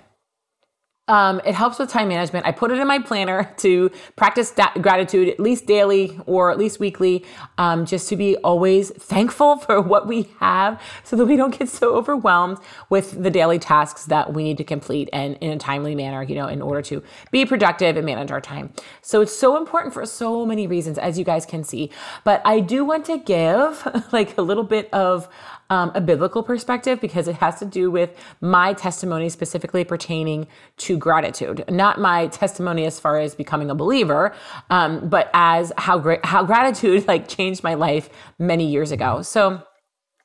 Um, 1.08 1.40
it 1.44 1.54
helps 1.54 1.78
with 1.78 1.88
time 1.88 2.08
management. 2.08 2.46
I 2.46 2.52
put 2.52 2.72
it 2.72 2.78
in 2.78 2.86
my 2.88 2.98
planner 2.98 3.52
to 3.58 3.90
practice 4.16 4.50
da- 4.50 4.72
gratitude 4.80 5.28
at 5.28 5.38
least 5.38 5.66
daily 5.66 6.18
or 6.26 6.50
at 6.50 6.58
least 6.58 6.80
weekly, 6.80 7.24
um, 7.58 7.86
just 7.86 8.08
to 8.08 8.16
be 8.16 8.36
always 8.38 8.90
thankful 8.90 9.56
for 9.66 9.80
what 9.80 10.08
we 10.08 10.28
have 10.40 10.80
so 11.04 11.14
that 11.16 11.26
we 11.26 11.36
don't 11.36 11.56
get 11.56 11.68
so 11.68 11.94
overwhelmed 11.94 12.58
with 12.90 13.22
the 13.22 13.30
daily 13.30 13.58
tasks 13.58 14.06
that 14.06 14.32
we 14.32 14.42
need 14.42 14.58
to 14.58 14.64
complete 14.64 15.08
and 15.12 15.36
in 15.40 15.50
a 15.50 15.58
timely 15.58 15.94
manner, 15.94 16.22
you 16.22 16.34
know, 16.34 16.48
in 16.48 16.60
order 16.60 16.82
to 16.82 17.02
be 17.30 17.46
productive 17.46 17.96
and 17.96 18.04
manage 18.04 18.30
our 18.30 18.40
time. 18.40 18.72
So 19.00 19.20
it's 19.20 19.36
so 19.36 19.56
important 19.56 19.94
for 19.94 20.04
so 20.06 20.44
many 20.44 20.66
reasons, 20.66 20.98
as 20.98 21.18
you 21.18 21.24
guys 21.24 21.46
can 21.46 21.62
see. 21.62 21.90
But 22.24 22.42
I 22.44 22.60
do 22.60 22.84
want 22.84 23.04
to 23.06 23.18
give 23.18 23.86
like 24.12 24.36
a 24.36 24.42
little 24.42 24.64
bit 24.64 24.92
of 24.92 25.28
um, 25.70 25.90
a 25.94 26.00
biblical 26.00 26.42
perspective 26.42 27.00
because 27.00 27.28
it 27.28 27.36
has 27.36 27.58
to 27.58 27.64
do 27.64 27.90
with 27.90 28.16
my 28.40 28.72
testimony 28.72 29.28
specifically 29.28 29.84
pertaining 29.84 30.46
to 30.78 30.95
gratitude, 30.96 31.64
not 31.68 32.00
my 32.00 32.28
testimony 32.28 32.84
as 32.86 32.98
far 32.98 33.18
as 33.18 33.34
becoming 33.34 33.70
a 33.70 33.74
believer, 33.74 34.34
um, 34.70 35.08
but 35.08 35.30
as 35.34 35.72
how 35.78 35.98
great 35.98 36.24
how 36.24 36.42
gratitude 36.44 37.06
like 37.08 37.28
changed 37.28 37.62
my 37.62 37.74
life 37.74 38.08
many 38.38 38.66
years 38.66 38.92
ago. 38.92 39.22
So. 39.22 39.62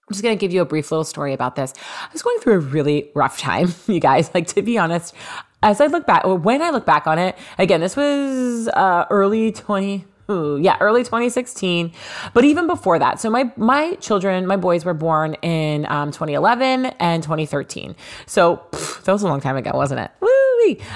I'm 0.07 0.13
just 0.13 0.23
going 0.23 0.37
to 0.37 0.41
give 0.41 0.51
you 0.51 0.61
a 0.61 0.65
brief 0.65 0.91
little 0.91 1.05
story 1.05 1.31
about 1.31 1.55
this. 1.55 1.73
I 2.01 2.09
was 2.11 2.21
going 2.21 2.37
through 2.39 2.55
a 2.55 2.59
really 2.59 3.09
rough 3.15 3.37
time, 3.37 3.73
you 3.87 4.01
guys. 4.01 4.29
Like, 4.33 4.45
to 4.47 4.61
be 4.61 4.77
honest, 4.77 5.13
as 5.63 5.79
I 5.79 5.85
look 5.85 6.05
back, 6.05 6.25
or 6.25 6.35
when 6.35 6.61
I 6.61 6.71
look 6.71 6.85
back 6.85 7.07
on 7.07 7.17
it, 7.17 7.37
again, 7.57 7.79
this 7.79 7.95
was 7.95 8.67
uh, 8.67 9.05
early 9.09 9.53
20, 9.53 10.05
Yeah, 10.61 10.77
early 10.79 11.03
2016. 11.03 11.91
But 12.33 12.45
even 12.45 12.67
before 12.67 12.99
that, 12.99 13.19
so 13.19 13.29
my 13.29 13.51
my 13.57 13.95
children, 13.95 14.47
my 14.47 14.57
boys 14.57 14.85
were 14.85 14.93
born 14.93 15.35
in 15.41 15.85
um, 15.89 16.11
2011 16.11 16.85
and 16.85 17.23
2013. 17.23 17.95
So 18.25 18.61
pff, 18.71 19.03
that 19.03 19.11
was 19.11 19.23
a 19.23 19.27
long 19.27 19.41
time 19.41 19.57
ago, 19.57 19.71
wasn't 19.73 20.01
it? 20.01 20.11
Woo! 20.19 20.31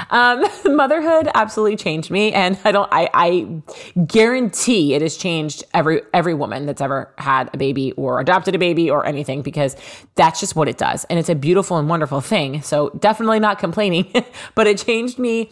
Um, 0.09 0.45
motherhood 0.75 1.29
absolutely 1.33 1.75
changed 1.75 2.11
me, 2.11 2.31
and 2.33 2.57
I 2.63 2.71
don't. 2.71 2.89
I, 2.91 3.09
I 3.13 3.61
guarantee 4.05 4.93
it 4.93 5.01
has 5.01 5.17
changed 5.17 5.63
every 5.73 6.01
every 6.13 6.33
woman 6.33 6.65
that's 6.65 6.81
ever 6.81 7.13
had 7.17 7.49
a 7.53 7.57
baby 7.57 7.91
or 7.93 8.19
adopted 8.19 8.55
a 8.55 8.59
baby 8.59 8.89
or 8.89 9.05
anything 9.05 9.41
because 9.41 9.75
that's 10.15 10.39
just 10.39 10.55
what 10.55 10.67
it 10.67 10.77
does, 10.77 11.05
and 11.05 11.19
it's 11.19 11.29
a 11.29 11.35
beautiful 11.35 11.77
and 11.77 11.89
wonderful 11.89 12.21
thing. 12.21 12.61
So 12.61 12.89
definitely 12.99 13.39
not 13.39 13.59
complaining, 13.59 14.11
but 14.55 14.67
it 14.67 14.77
changed 14.77 15.19
me 15.19 15.49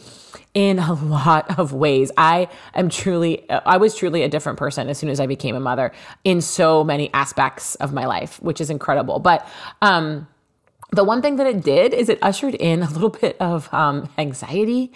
in 0.53 0.79
a 0.79 0.93
lot 1.05 1.59
of 1.59 1.73
ways. 1.73 2.11
I 2.17 2.49
am 2.73 2.89
truly, 2.89 3.49
I 3.49 3.77
was 3.77 3.95
truly 3.95 4.23
a 4.23 4.29
different 4.29 4.57
person 4.57 4.89
as 4.89 4.97
soon 4.97 5.09
as 5.09 5.19
I 5.19 5.27
became 5.27 5.55
a 5.55 5.59
mother 5.59 5.91
in 6.23 6.41
so 6.41 6.83
many 6.83 7.13
aspects 7.13 7.75
of 7.75 7.93
my 7.93 8.05
life, 8.05 8.41
which 8.41 8.61
is 8.61 8.69
incredible. 8.69 9.19
But, 9.19 9.47
um, 9.81 10.27
the 10.91 11.03
one 11.03 11.23
thing 11.23 11.37
that 11.37 11.47
it 11.47 11.63
did 11.63 11.91
is 11.91 12.07
it 12.07 12.19
ushered 12.21 12.53
in 12.53 12.83
a 12.83 12.89
little 12.89 13.09
bit 13.09 13.35
of 13.39 13.73
um, 13.73 14.09
anxiety 14.19 14.91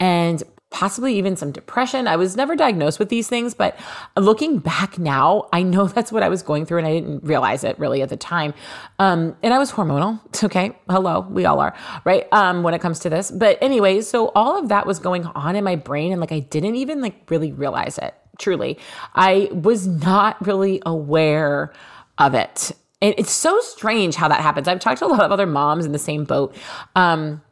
and 0.00 0.42
possibly 0.72 1.16
even 1.16 1.36
some 1.36 1.52
depression. 1.52 2.08
I 2.08 2.16
was 2.16 2.36
never 2.36 2.56
diagnosed 2.56 2.98
with 2.98 3.08
these 3.08 3.28
things, 3.28 3.54
but 3.54 3.78
looking 4.16 4.58
back 4.58 4.98
now, 4.98 5.48
I 5.52 5.62
know 5.62 5.86
that's 5.88 6.10
what 6.10 6.22
I 6.22 6.28
was 6.28 6.42
going 6.42 6.66
through 6.66 6.78
and 6.78 6.86
I 6.86 6.92
didn't 6.92 7.22
realize 7.24 7.62
it 7.62 7.78
really 7.78 8.02
at 8.02 8.08
the 8.08 8.16
time. 8.16 8.54
Um, 8.98 9.36
and 9.42 9.54
I 9.54 9.58
was 9.58 9.72
hormonal. 9.72 10.20
Okay. 10.52 10.76
Hello. 10.90 11.20
We 11.30 11.44
all 11.44 11.60
are, 11.60 11.72
right? 12.04 12.26
Um, 12.32 12.64
when 12.64 12.74
it 12.74 12.80
comes 12.80 12.98
to 13.00 13.08
this. 13.08 13.30
But 13.30 13.58
anyway, 13.62 14.00
so 14.00 14.32
all 14.34 14.58
of 14.58 14.68
that 14.70 14.86
was 14.86 14.98
going 14.98 15.24
on 15.24 15.54
in 15.54 15.62
my 15.62 15.76
brain 15.76 16.10
and 16.10 16.20
like 16.20 16.32
I 16.32 16.40
didn't 16.40 16.74
even 16.74 17.00
like 17.00 17.30
really 17.30 17.52
realize 17.52 17.96
it. 17.96 18.12
Truly. 18.40 18.76
I 19.14 19.48
was 19.52 19.86
not 19.86 20.44
really 20.44 20.82
aware 20.84 21.72
of 22.18 22.34
it. 22.34 22.72
And 23.02 23.14
it's 23.18 23.32
so 23.32 23.58
strange 23.60 24.14
how 24.14 24.28
that 24.28 24.40
happens. 24.40 24.68
I've 24.68 24.80
talked 24.80 24.98
to 24.98 25.06
a 25.06 25.08
lot 25.08 25.22
of 25.22 25.32
other 25.32 25.46
moms 25.46 25.84
in 25.84 25.92
the 25.92 25.98
same 25.98 26.24
boat. 26.24 26.56
Um, 26.94 27.42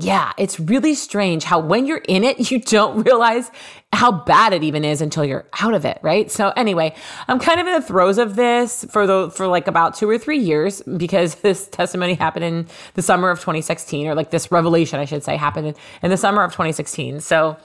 yeah, 0.00 0.32
it's 0.38 0.58
really 0.58 0.94
strange 0.94 1.44
how 1.44 1.58
when 1.58 1.86
you're 1.86 2.02
in 2.08 2.24
it, 2.24 2.50
you 2.50 2.60
don't 2.60 3.04
realize 3.04 3.50
how 3.92 4.12
bad 4.12 4.52
it 4.52 4.62
even 4.62 4.84
is 4.84 5.00
until 5.00 5.24
you're 5.24 5.46
out 5.60 5.74
of 5.74 5.84
it, 5.84 5.98
right? 6.02 6.30
So 6.30 6.50
anyway, 6.50 6.94
I'm 7.28 7.38
kind 7.38 7.60
of 7.60 7.66
in 7.66 7.74
the 7.74 7.82
throes 7.82 8.18
of 8.18 8.36
this 8.36 8.84
for 8.90 9.06
the 9.06 9.30
for 9.30 9.46
like 9.46 9.66
about 9.66 9.96
2 9.96 10.08
or 10.08 10.18
3 10.18 10.38
years 10.38 10.82
because 10.82 11.34
this 11.46 11.66
testimony 11.68 12.14
happened 12.14 12.44
in 12.44 12.66
the 12.94 13.02
summer 13.02 13.30
of 13.30 13.40
2016 13.40 14.06
or 14.06 14.14
like 14.14 14.30
this 14.30 14.50
revelation 14.52 15.00
I 15.00 15.04
should 15.04 15.24
say 15.24 15.36
happened 15.36 15.68
in, 15.68 15.74
in 16.02 16.10
the 16.10 16.16
summer 16.16 16.44
of 16.44 16.52
2016. 16.52 17.20
So 17.20 17.56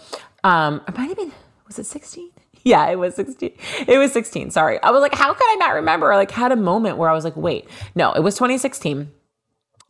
um 0.43 0.81
it 0.87 0.97
might 0.97 1.07
have 1.07 1.17
been 1.17 1.31
was 1.67 1.79
it 1.79 1.85
16? 1.85 2.31
Yeah, 2.67 2.89
it 2.89 2.95
was 2.95 3.13
16. 3.13 3.51
It 3.87 3.99
was 3.99 4.11
16. 4.11 4.49
Sorry. 4.49 4.81
I 4.81 4.89
was 4.89 4.99
like, 4.99 5.13
how 5.13 5.31
could 5.35 5.45
I 5.47 5.55
not 5.59 5.75
remember? 5.75 6.07
Like 6.15 6.31
had 6.31 6.51
a 6.51 6.55
moment 6.55 6.97
where 6.97 7.07
I 7.07 7.13
was 7.13 7.23
like, 7.23 7.35
wait, 7.35 7.69
no, 7.93 8.11
it 8.13 8.21
was 8.21 8.33
2016 8.33 9.11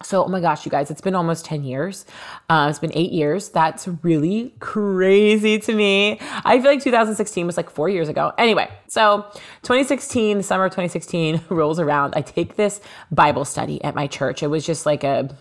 so, 0.03 0.25
oh 0.25 0.27
my 0.27 0.41
gosh, 0.41 0.65
you 0.65 0.69
guys, 0.71 0.91
it's 0.91 0.99
been 0.99 1.15
almost 1.15 1.45
10 1.45 1.63
years. 1.63 2.05
Uh, 2.49 2.67
it's 2.69 2.79
been 2.79 2.91
eight 2.93 3.13
years. 3.13 3.47
That's 3.47 3.87
really 4.03 4.53
crazy 4.59 5.57
to 5.59 5.73
me. 5.73 6.19
I 6.43 6.59
feel 6.59 6.69
like 6.69 6.83
2016 6.83 7.45
was 7.47 7.55
like 7.55 7.69
four 7.69 7.87
years 7.87 8.09
ago. 8.09 8.33
Anyway, 8.37 8.69
so 8.87 9.25
2016, 9.61 10.37
the 10.37 10.43
summer 10.43 10.65
of 10.65 10.71
2016 10.71 11.45
rolls 11.49 11.79
around. 11.79 12.13
I 12.17 12.21
take 12.21 12.57
this 12.57 12.81
Bible 13.09 13.45
study 13.45 13.81
at 13.85 13.95
my 13.95 14.05
church. 14.05 14.43
It 14.43 14.47
was 14.47 14.65
just 14.65 14.85
like 14.85 15.05
a 15.05 15.33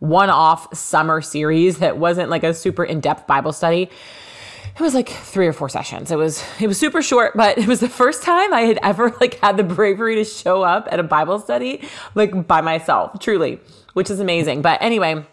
one 0.00 0.30
off 0.30 0.76
summer 0.76 1.20
series 1.20 1.78
that 1.78 1.96
wasn't 1.96 2.28
like 2.28 2.42
a 2.42 2.52
super 2.52 2.82
in 2.82 3.00
depth 3.00 3.28
Bible 3.28 3.52
study 3.52 3.88
it 4.74 4.80
was 4.80 4.94
like 4.94 5.10
three 5.10 5.46
or 5.46 5.52
four 5.52 5.68
sessions. 5.68 6.10
It 6.10 6.16
was 6.16 6.42
it 6.58 6.66
was 6.66 6.78
super 6.78 7.02
short, 7.02 7.36
but 7.36 7.58
it 7.58 7.66
was 7.66 7.80
the 7.80 7.90
first 7.90 8.22
time 8.22 8.54
I 8.54 8.62
had 8.62 8.78
ever 8.82 9.14
like 9.20 9.34
had 9.40 9.58
the 9.58 9.62
bravery 9.62 10.14
to 10.14 10.24
show 10.24 10.62
up 10.62 10.88
at 10.90 10.98
a 10.98 11.02
Bible 11.02 11.38
study 11.38 11.86
like 12.14 12.46
by 12.46 12.62
myself, 12.62 13.20
truly 13.20 13.60
which 13.94 14.10
is 14.10 14.20
amazing. 14.20 14.62
But 14.62 14.82
anyway, 14.82 15.24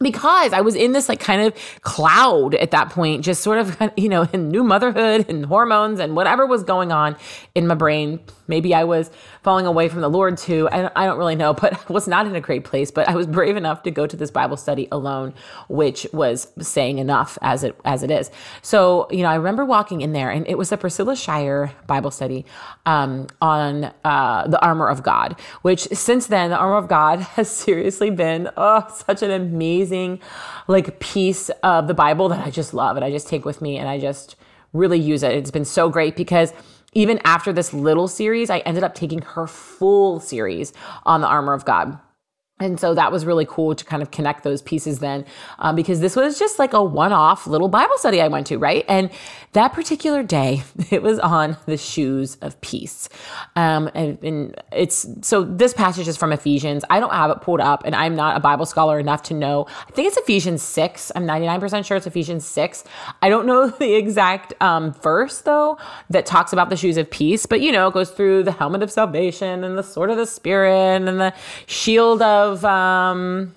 because 0.00 0.52
I 0.52 0.60
was 0.60 0.74
in 0.74 0.92
this 0.92 1.08
like 1.08 1.20
kind 1.20 1.42
of 1.42 1.54
cloud 1.82 2.54
at 2.54 2.70
that 2.70 2.90
point, 2.90 3.24
just 3.24 3.42
sort 3.42 3.58
of, 3.58 3.76
you 3.96 4.08
know, 4.08 4.28
in 4.32 4.48
new 4.50 4.64
motherhood 4.64 5.26
and 5.28 5.44
hormones 5.46 6.00
and 6.00 6.16
whatever 6.16 6.46
was 6.46 6.62
going 6.62 6.92
on 6.92 7.16
in 7.54 7.66
my 7.66 7.74
brain. 7.74 8.20
Maybe 8.48 8.74
I 8.74 8.84
was 8.84 9.10
falling 9.42 9.66
away 9.66 9.88
from 9.88 10.00
the 10.00 10.08
Lord 10.08 10.36
too. 10.36 10.68
I, 10.70 10.90
I 10.96 11.06
don't 11.06 11.18
really 11.18 11.36
know, 11.36 11.54
but 11.62 11.74
I 11.74 11.92
was 11.92 12.08
not 12.08 12.26
in 12.26 12.34
a 12.34 12.40
great 12.40 12.64
place. 12.64 12.90
But 12.90 13.08
I 13.08 13.14
was 13.14 13.26
brave 13.26 13.56
enough 13.56 13.82
to 13.84 13.90
go 13.90 14.06
to 14.06 14.16
this 14.16 14.30
Bible 14.30 14.56
study 14.56 14.88
alone, 14.90 15.34
which 15.68 16.06
was 16.12 16.48
saying 16.58 16.98
enough 16.98 17.38
as 17.42 17.62
it 17.62 17.78
as 17.84 18.02
it 18.02 18.10
is. 18.10 18.30
So 18.62 19.06
you 19.10 19.22
know, 19.22 19.28
I 19.28 19.36
remember 19.36 19.64
walking 19.64 20.00
in 20.00 20.12
there, 20.12 20.30
and 20.30 20.46
it 20.48 20.58
was 20.58 20.72
a 20.72 20.76
Priscilla 20.76 21.14
Shirer 21.14 21.70
Bible 21.86 22.10
study 22.10 22.44
um, 22.86 23.26
on 23.40 23.92
uh, 24.04 24.46
the 24.48 24.60
armor 24.60 24.88
of 24.88 25.02
God. 25.02 25.38
Which 25.62 25.82
since 25.92 26.26
then, 26.26 26.50
the 26.50 26.56
armor 26.56 26.76
of 26.76 26.88
God 26.88 27.20
has 27.36 27.50
seriously 27.50 28.10
been 28.10 28.48
oh 28.56 28.86
such 29.06 29.22
an 29.22 29.30
amazing 29.30 30.20
like 30.66 30.98
piece 31.00 31.50
of 31.62 31.88
the 31.88 31.94
Bible 31.94 32.28
that 32.28 32.44
I 32.46 32.50
just 32.50 32.74
love 32.74 32.96
and 32.96 33.04
I 33.04 33.10
just 33.10 33.28
take 33.28 33.44
with 33.44 33.60
me 33.60 33.76
and 33.76 33.88
I 33.88 33.98
just 33.98 34.36
really 34.72 34.98
use 34.98 35.22
it. 35.22 35.32
It's 35.32 35.50
been 35.50 35.64
so 35.64 35.88
great 35.88 36.16
because 36.16 36.52
even 36.94 37.20
after 37.24 37.52
this 37.52 37.72
little 37.72 38.08
series, 38.08 38.50
I 38.50 38.58
ended 38.58 38.82
up 38.82 38.94
taking 38.94 39.22
her 39.22 39.46
full 39.46 40.20
series 40.20 40.72
on 41.04 41.20
the 41.20 41.26
armor 41.26 41.52
of 41.52 41.64
God. 41.64 41.98
And 42.60 42.78
so 42.80 42.94
that 42.94 43.12
was 43.12 43.24
really 43.24 43.46
cool 43.46 43.74
to 43.74 43.84
kind 43.84 44.02
of 44.02 44.10
connect 44.10 44.42
those 44.42 44.62
pieces 44.62 44.98
then, 44.98 45.24
um, 45.58 45.76
because 45.76 46.00
this 46.00 46.16
was 46.16 46.38
just 46.38 46.58
like 46.58 46.72
a 46.72 46.82
one 46.82 47.12
off 47.12 47.46
little 47.46 47.68
Bible 47.68 47.96
study 47.98 48.20
I 48.20 48.28
went 48.28 48.48
to, 48.48 48.58
right? 48.58 48.84
And 48.88 49.10
that 49.52 49.72
particular 49.72 50.22
day, 50.22 50.62
it 50.90 51.02
was 51.02 51.18
on 51.18 51.56
the 51.66 51.76
shoes 51.76 52.36
of 52.42 52.60
peace. 52.60 53.08
Um, 53.56 53.90
and, 53.94 54.22
and, 54.22 54.54
it's 54.72 55.06
so 55.22 55.44
this 55.44 55.72
passage 55.72 56.08
is 56.08 56.16
from 56.16 56.32
Ephesians. 56.32 56.84
I 56.90 57.00
don't 57.00 57.12
have 57.12 57.30
it 57.30 57.40
pulled 57.40 57.60
up, 57.60 57.82
and 57.84 57.94
I'm 57.94 58.14
not 58.14 58.36
a 58.36 58.40
Bible 58.40 58.66
scholar 58.66 58.98
enough 58.98 59.22
to 59.24 59.34
know. 59.34 59.66
I 59.88 59.90
think 59.92 60.08
it's 60.08 60.16
Ephesians 60.16 60.62
6. 60.62 61.12
I'm 61.14 61.26
99% 61.26 61.84
sure 61.84 61.96
it's 61.96 62.06
Ephesians 62.06 62.44
6. 62.44 62.84
I 63.22 63.28
don't 63.28 63.46
know 63.46 63.68
the 63.78 63.94
exact 63.94 64.54
um, 64.62 64.92
verse, 64.92 65.40
though, 65.40 65.78
that 66.10 66.26
talks 66.26 66.52
about 66.52 66.70
the 66.70 66.76
shoes 66.76 66.96
of 66.96 67.10
peace, 67.10 67.46
but 67.46 67.60
you 67.60 67.72
know, 67.72 67.88
it 67.88 67.94
goes 67.94 68.10
through 68.10 68.42
the 68.44 68.52
helmet 68.52 68.82
of 68.82 68.90
salvation 68.90 69.64
and 69.64 69.76
the 69.76 69.82
sword 69.82 70.10
of 70.10 70.16
the 70.16 70.26
Spirit 70.26 71.02
and 71.02 71.20
the 71.20 71.32
shield 71.66 72.22
of 72.22 72.47
of 72.48 72.64
um 72.64 73.54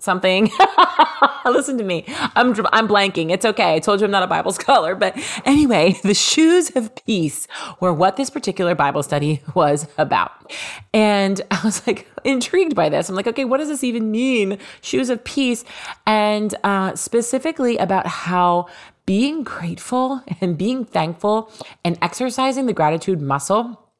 something. 0.00 0.50
Listen 1.44 1.78
to 1.78 1.84
me. 1.84 2.04
I'm 2.34 2.54
I'm 2.72 2.88
blanking. 2.88 3.30
It's 3.30 3.44
okay. 3.44 3.74
I 3.74 3.78
told 3.78 4.00
you 4.00 4.06
I'm 4.06 4.10
not 4.10 4.22
a 4.22 4.26
Bible 4.26 4.52
scholar, 4.60 4.94
but 4.94 5.16
anyway, 5.44 5.98
the 6.02 6.14
shoes 6.14 6.74
of 6.76 6.94
peace 7.06 7.46
were 7.80 7.92
what 7.92 8.16
this 8.16 8.30
particular 8.30 8.74
Bible 8.74 9.02
study 9.02 9.42
was 9.54 9.86
about. 9.98 10.52
And 10.92 11.40
I 11.50 11.60
was 11.64 11.86
like 11.86 12.08
intrigued 12.24 12.74
by 12.74 12.88
this. 12.88 13.08
I'm 13.08 13.14
like, 13.14 13.26
okay, 13.26 13.44
what 13.44 13.58
does 13.58 13.68
this 13.68 13.84
even 13.84 14.10
mean? 14.10 14.58
Shoes 14.80 15.10
of 15.10 15.22
peace, 15.24 15.64
and 16.06 16.54
uh, 16.64 16.94
specifically 16.94 17.76
about 17.76 18.06
how 18.06 18.66
being 19.06 19.42
grateful 19.42 20.22
and 20.40 20.56
being 20.56 20.84
thankful 20.84 21.50
and 21.84 21.98
exercising 22.00 22.66
the 22.66 22.72
gratitude 22.72 23.20
muscle 23.20 23.90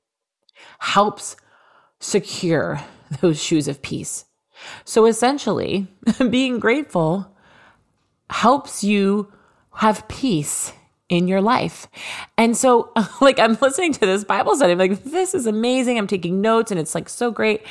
helps 0.79 1.37
secure 1.99 2.81
those 3.21 3.43
shoes 3.43 3.69
of 3.69 3.83
peace. 3.83 4.25
So 4.85 5.07
essentially, 5.07 5.88
being 6.31 6.59
grateful 6.59 7.35
helps 8.29 8.85
you 8.85 9.33
have 9.75 10.07
peace 10.09 10.73
in 11.09 11.26
your 11.26 11.40
life. 11.40 11.88
And 12.38 12.57
so, 12.57 12.93
like, 13.21 13.38
I'm 13.38 13.59
listening 13.61 13.93
to 13.95 14.00
this 14.00 14.25
Bible 14.25 14.55
study. 14.55 14.73
I'm 14.73 14.79
like, 14.79 15.02
this 15.05 15.35
is 15.35 15.47
amazing. 15.47 15.99
I'm 15.99 16.07
taking 16.07 16.40
notes 16.40 16.71
and 16.71 16.79
it's 16.79 16.95
like 16.95 17.09
so 17.09 17.31
great. 17.31 17.62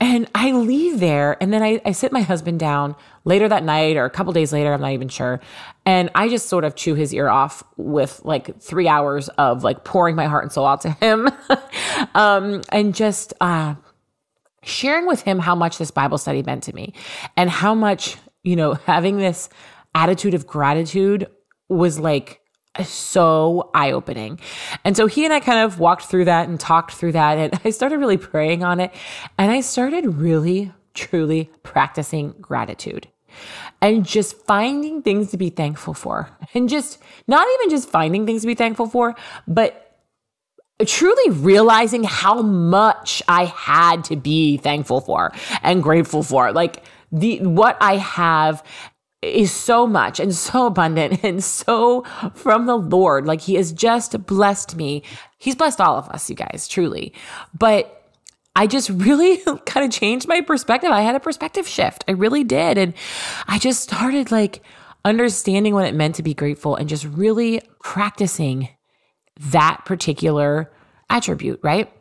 And 0.00 0.30
I 0.32 0.52
leave 0.52 1.00
there 1.00 1.36
and 1.42 1.52
then 1.52 1.60
I, 1.60 1.80
I 1.84 1.90
sit 1.90 2.12
my 2.12 2.20
husband 2.20 2.60
down 2.60 2.94
later 3.24 3.48
that 3.48 3.64
night 3.64 3.96
or 3.96 4.04
a 4.04 4.10
couple 4.10 4.32
days 4.32 4.52
later, 4.52 4.72
I'm 4.72 4.80
not 4.80 4.92
even 4.92 5.08
sure. 5.08 5.40
And 5.84 6.08
I 6.14 6.28
just 6.28 6.48
sort 6.48 6.62
of 6.62 6.76
chew 6.76 6.94
his 6.94 7.12
ear 7.12 7.28
off 7.28 7.64
with 7.76 8.20
like 8.24 8.60
three 8.60 8.86
hours 8.86 9.28
of 9.30 9.64
like 9.64 9.82
pouring 9.82 10.14
my 10.14 10.26
heart 10.26 10.44
and 10.44 10.52
soul 10.52 10.66
out 10.66 10.82
to 10.82 10.90
him. 10.90 11.28
um, 12.14 12.62
and 12.70 12.94
just 12.94 13.34
uh, 13.40 13.74
sharing 14.62 15.06
with 15.06 15.22
him 15.22 15.38
how 15.38 15.54
much 15.54 15.78
this 15.78 15.90
Bible 15.90 16.18
study 16.18 16.42
meant 16.42 16.64
to 16.64 16.74
me 16.74 16.94
and 17.36 17.48
how 17.48 17.74
much, 17.74 18.16
you 18.42 18.56
know, 18.56 18.74
having 18.74 19.18
this 19.18 19.48
attitude 19.94 20.34
of 20.34 20.46
gratitude 20.46 21.26
was 21.68 21.98
like 21.98 22.40
so 22.84 23.70
eye 23.74 23.92
opening. 23.92 24.38
And 24.84 24.96
so 24.96 25.06
he 25.06 25.24
and 25.24 25.32
I 25.32 25.40
kind 25.40 25.60
of 25.60 25.78
walked 25.78 26.04
through 26.04 26.26
that 26.26 26.48
and 26.48 26.58
talked 26.58 26.92
through 26.92 27.12
that. 27.12 27.38
And 27.38 27.60
I 27.64 27.70
started 27.70 27.98
really 27.98 28.16
praying 28.16 28.64
on 28.64 28.80
it. 28.80 28.92
And 29.36 29.50
I 29.50 29.60
started 29.60 30.06
really, 30.06 30.72
truly 30.94 31.50
practicing 31.62 32.34
gratitude 32.40 33.08
and 33.80 34.04
just 34.04 34.36
finding 34.46 35.02
things 35.02 35.30
to 35.30 35.36
be 35.36 35.50
thankful 35.50 35.94
for. 35.94 36.30
And 36.54 36.68
just 36.68 36.98
not 37.26 37.46
even 37.54 37.70
just 37.70 37.88
finding 37.88 38.26
things 38.26 38.42
to 38.42 38.46
be 38.46 38.54
thankful 38.54 38.88
for, 38.88 39.14
but 39.46 39.87
truly 40.86 41.30
realizing 41.30 42.04
how 42.04 42.42
much 42.42 43.22
I 43.28 43.46
had 43.46 44.04
to 44.04 44.16
be 44.16 44.58
thankful 44.58 45.00
for 45.00 45.32
and 45.62 45.82
grateful 45.82 46.22
for. 46.22 46.52
Like 46.52 46.84
the 47.10 47.40
what 47.40 47.76
I 47.80 47.96
have 47.96 48.62
is 49.20 49.50
so 49.50 49.86
much 49.86 50.20
and 50.20 50.34
so 50.34 50.66
abundant 50.66 51.24
and 51.24 51.42
so 51.42 52.04
from 52.34 52.66
the 52.66 52.76
Lord. 52.76 53.26
Like 53.26 53.40
he 53.40 53.54
has 53.54 53.72
just 53.72 54.26
blessed 54.26 54.76
me. 54.76 55.02
He's 55.38 55.56
blessed 55.56 55.80
all 55.80 55.96
of 55.96 56.08
us, 56.10 56.28
you 56.30 56.36
guys, 56.36 56.68
truly. 56.68 57.12
But 57.56 57.94
I 58.54 58.66
just 58.66 58.90
really 58.90 59.36
kind 59.66 59.86
of 59.86 59.90
changed 59.90 60.28
my 60.28 60.40
perspective. 60.40 60.90
I 60.90 61.02
had 61.02 61.14
a 61.14 61.20
perspective 61.20 61.66
shift. 61.66 62.04
I 62.08 62.12
really 62.12 62.44
did. 62.44 62.78
And 62.78 62.94
I 63.46 63.58
just 63.58 63.82
started 63.82 64.30
like 64.30 64.62
understanding 65.04 65.74
what 65.74 65.86
it 65.86 65.94
meant 65.94 66.16
to 66.16 66.22
be 66.22 66.34
grateful 66.34 66.76
and 66.76 66.88
just 66.88 67.04
really 67.04 67.62
practicing 67.82 68.68
that 69.38 69.82
particular 69.84 70.70
attribute, 71.10 71.60
right? 71.62 71.92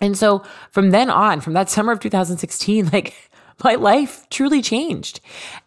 And 0.00 0.16
so 0.16 0.42
from 0.70 0.90
then 0.90 1.10
on, 1.10 1.40
from 1.40 1.52
that 1.52 1.70
summer 1.70 1.92
of 1.92 2.00
2016, 2.00 2.88
like 2.92 3.14
my 3.62 3.74
life 3.76 4.26
truly 4.30 4.62
changed. 4.62 5.20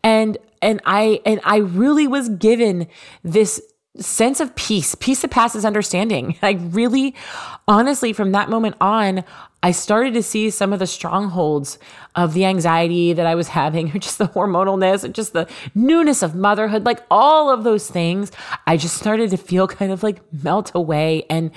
And 0.03 0.37
and 0.61 0.81
I 0.85 1.21
and 1.25 1.39
I 1.43 1.57
really 1.57 2.07
was 2.07 2.29
given 2.29 2.87
this 3.23 3.61
sense 3.99 4.39
of 4.39 4.55
peace, 4.55 4.95
peace 4.95 5.21
that 5.21 5.31
passes 5.31 5.65
understanding. 5.65 6.37
Like 6.45 6.59
really 6.61 7.15
honestly 7.67 8.13
from 8.13 8.31
that 8.33 8.49
moment 8.49 8.75
on, 8.79 9.23
I 9.63 9.71
started 9.71 10.13
to 10.13 10.21
see 10.21 10.51
some 10.51 10.73
of 10.73 10.79
the 10.79 10.85
strongholds 10.85 11.79
of 12.13 12.35
the 12.35 12.45
anxiety 12.45 13.13
that 13.13 13.25
I 13.25 13.33
was 13.33 13.47
having, 13.47 13.89
or 13.95 13.99
just 13.99 14.19
the 14.19 14.27
hormonalness, 14.27 15.03
and 15.03 15.15
just 15.15 15.33
the 15.33 15.49
newness 15.73 16.21
of 16.21 16.35
motherhood, 16.35 16.85
like 16.85 17.01
all 17.09 17.49
of 17.49 17.63
those 17.63 17.89
things. 17.89 18.31
I 18.67 18.77
just 18.77 18.97
started 18.97 19.31
to 19.31 19.37
feel 19.37 19.67
kind 19.79 19.91
of 19.91 20.03
like 20.03 20.21
melt 20.43 20.71
away. 20.75 21.25
And 21.31 21.49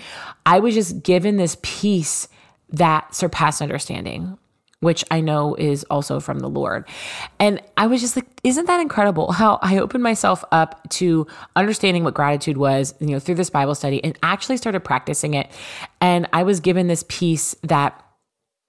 I 0.47 0.61
was 0.61 0.75
just 0.75 1.03
given 1.03 1.37
this 1.37 1.59
peace 1.63 2.29
that 2.71 3.15
surpassed 3.15 3.61
understanding 3.61 4.39
which 4.81 5.05
I 5.11 5.21
know 5.21 5.55
is 5.57 5.85
also 5.91 6.21
from 6.21 6.39
the 6.39 6.49
Lord. 6.49 6.87
And 7.41 7.61
I 7.77 7.87
was 7.89 8.01
just 8.01 8.15
like, 8.17 8.27
isn't 8.45 8.67
that 8.67 8.81
incredible 8.81 9.33
how 9.33 9.59
I 9.61 9.79
opened 9.79 10.03
myself 10.05 10.45
up 10.53 10.89
to 10.91 11.27
understanding 11.57 12.05
what 12.05 12.15
gratitude 12.15 12.57
was, 12.57 12.95
you 13.01 13.09
know, 13.09 13.19
through 13.19 13.35
this 13.37 13.51
Bible 13.51 13.75
study 13.75 14.03
and 14.05 14.17
actually 14.23 14.57
started 14.57 14.81
practicing 14.81 15.35
it. 15.35 15.51
And 16.01 16.29
I 16.33 16.45
was 16.45 16.61
given 16.61 16.87
this 16.87 17.05
peace 17.09 17.57
that 17.63 18.05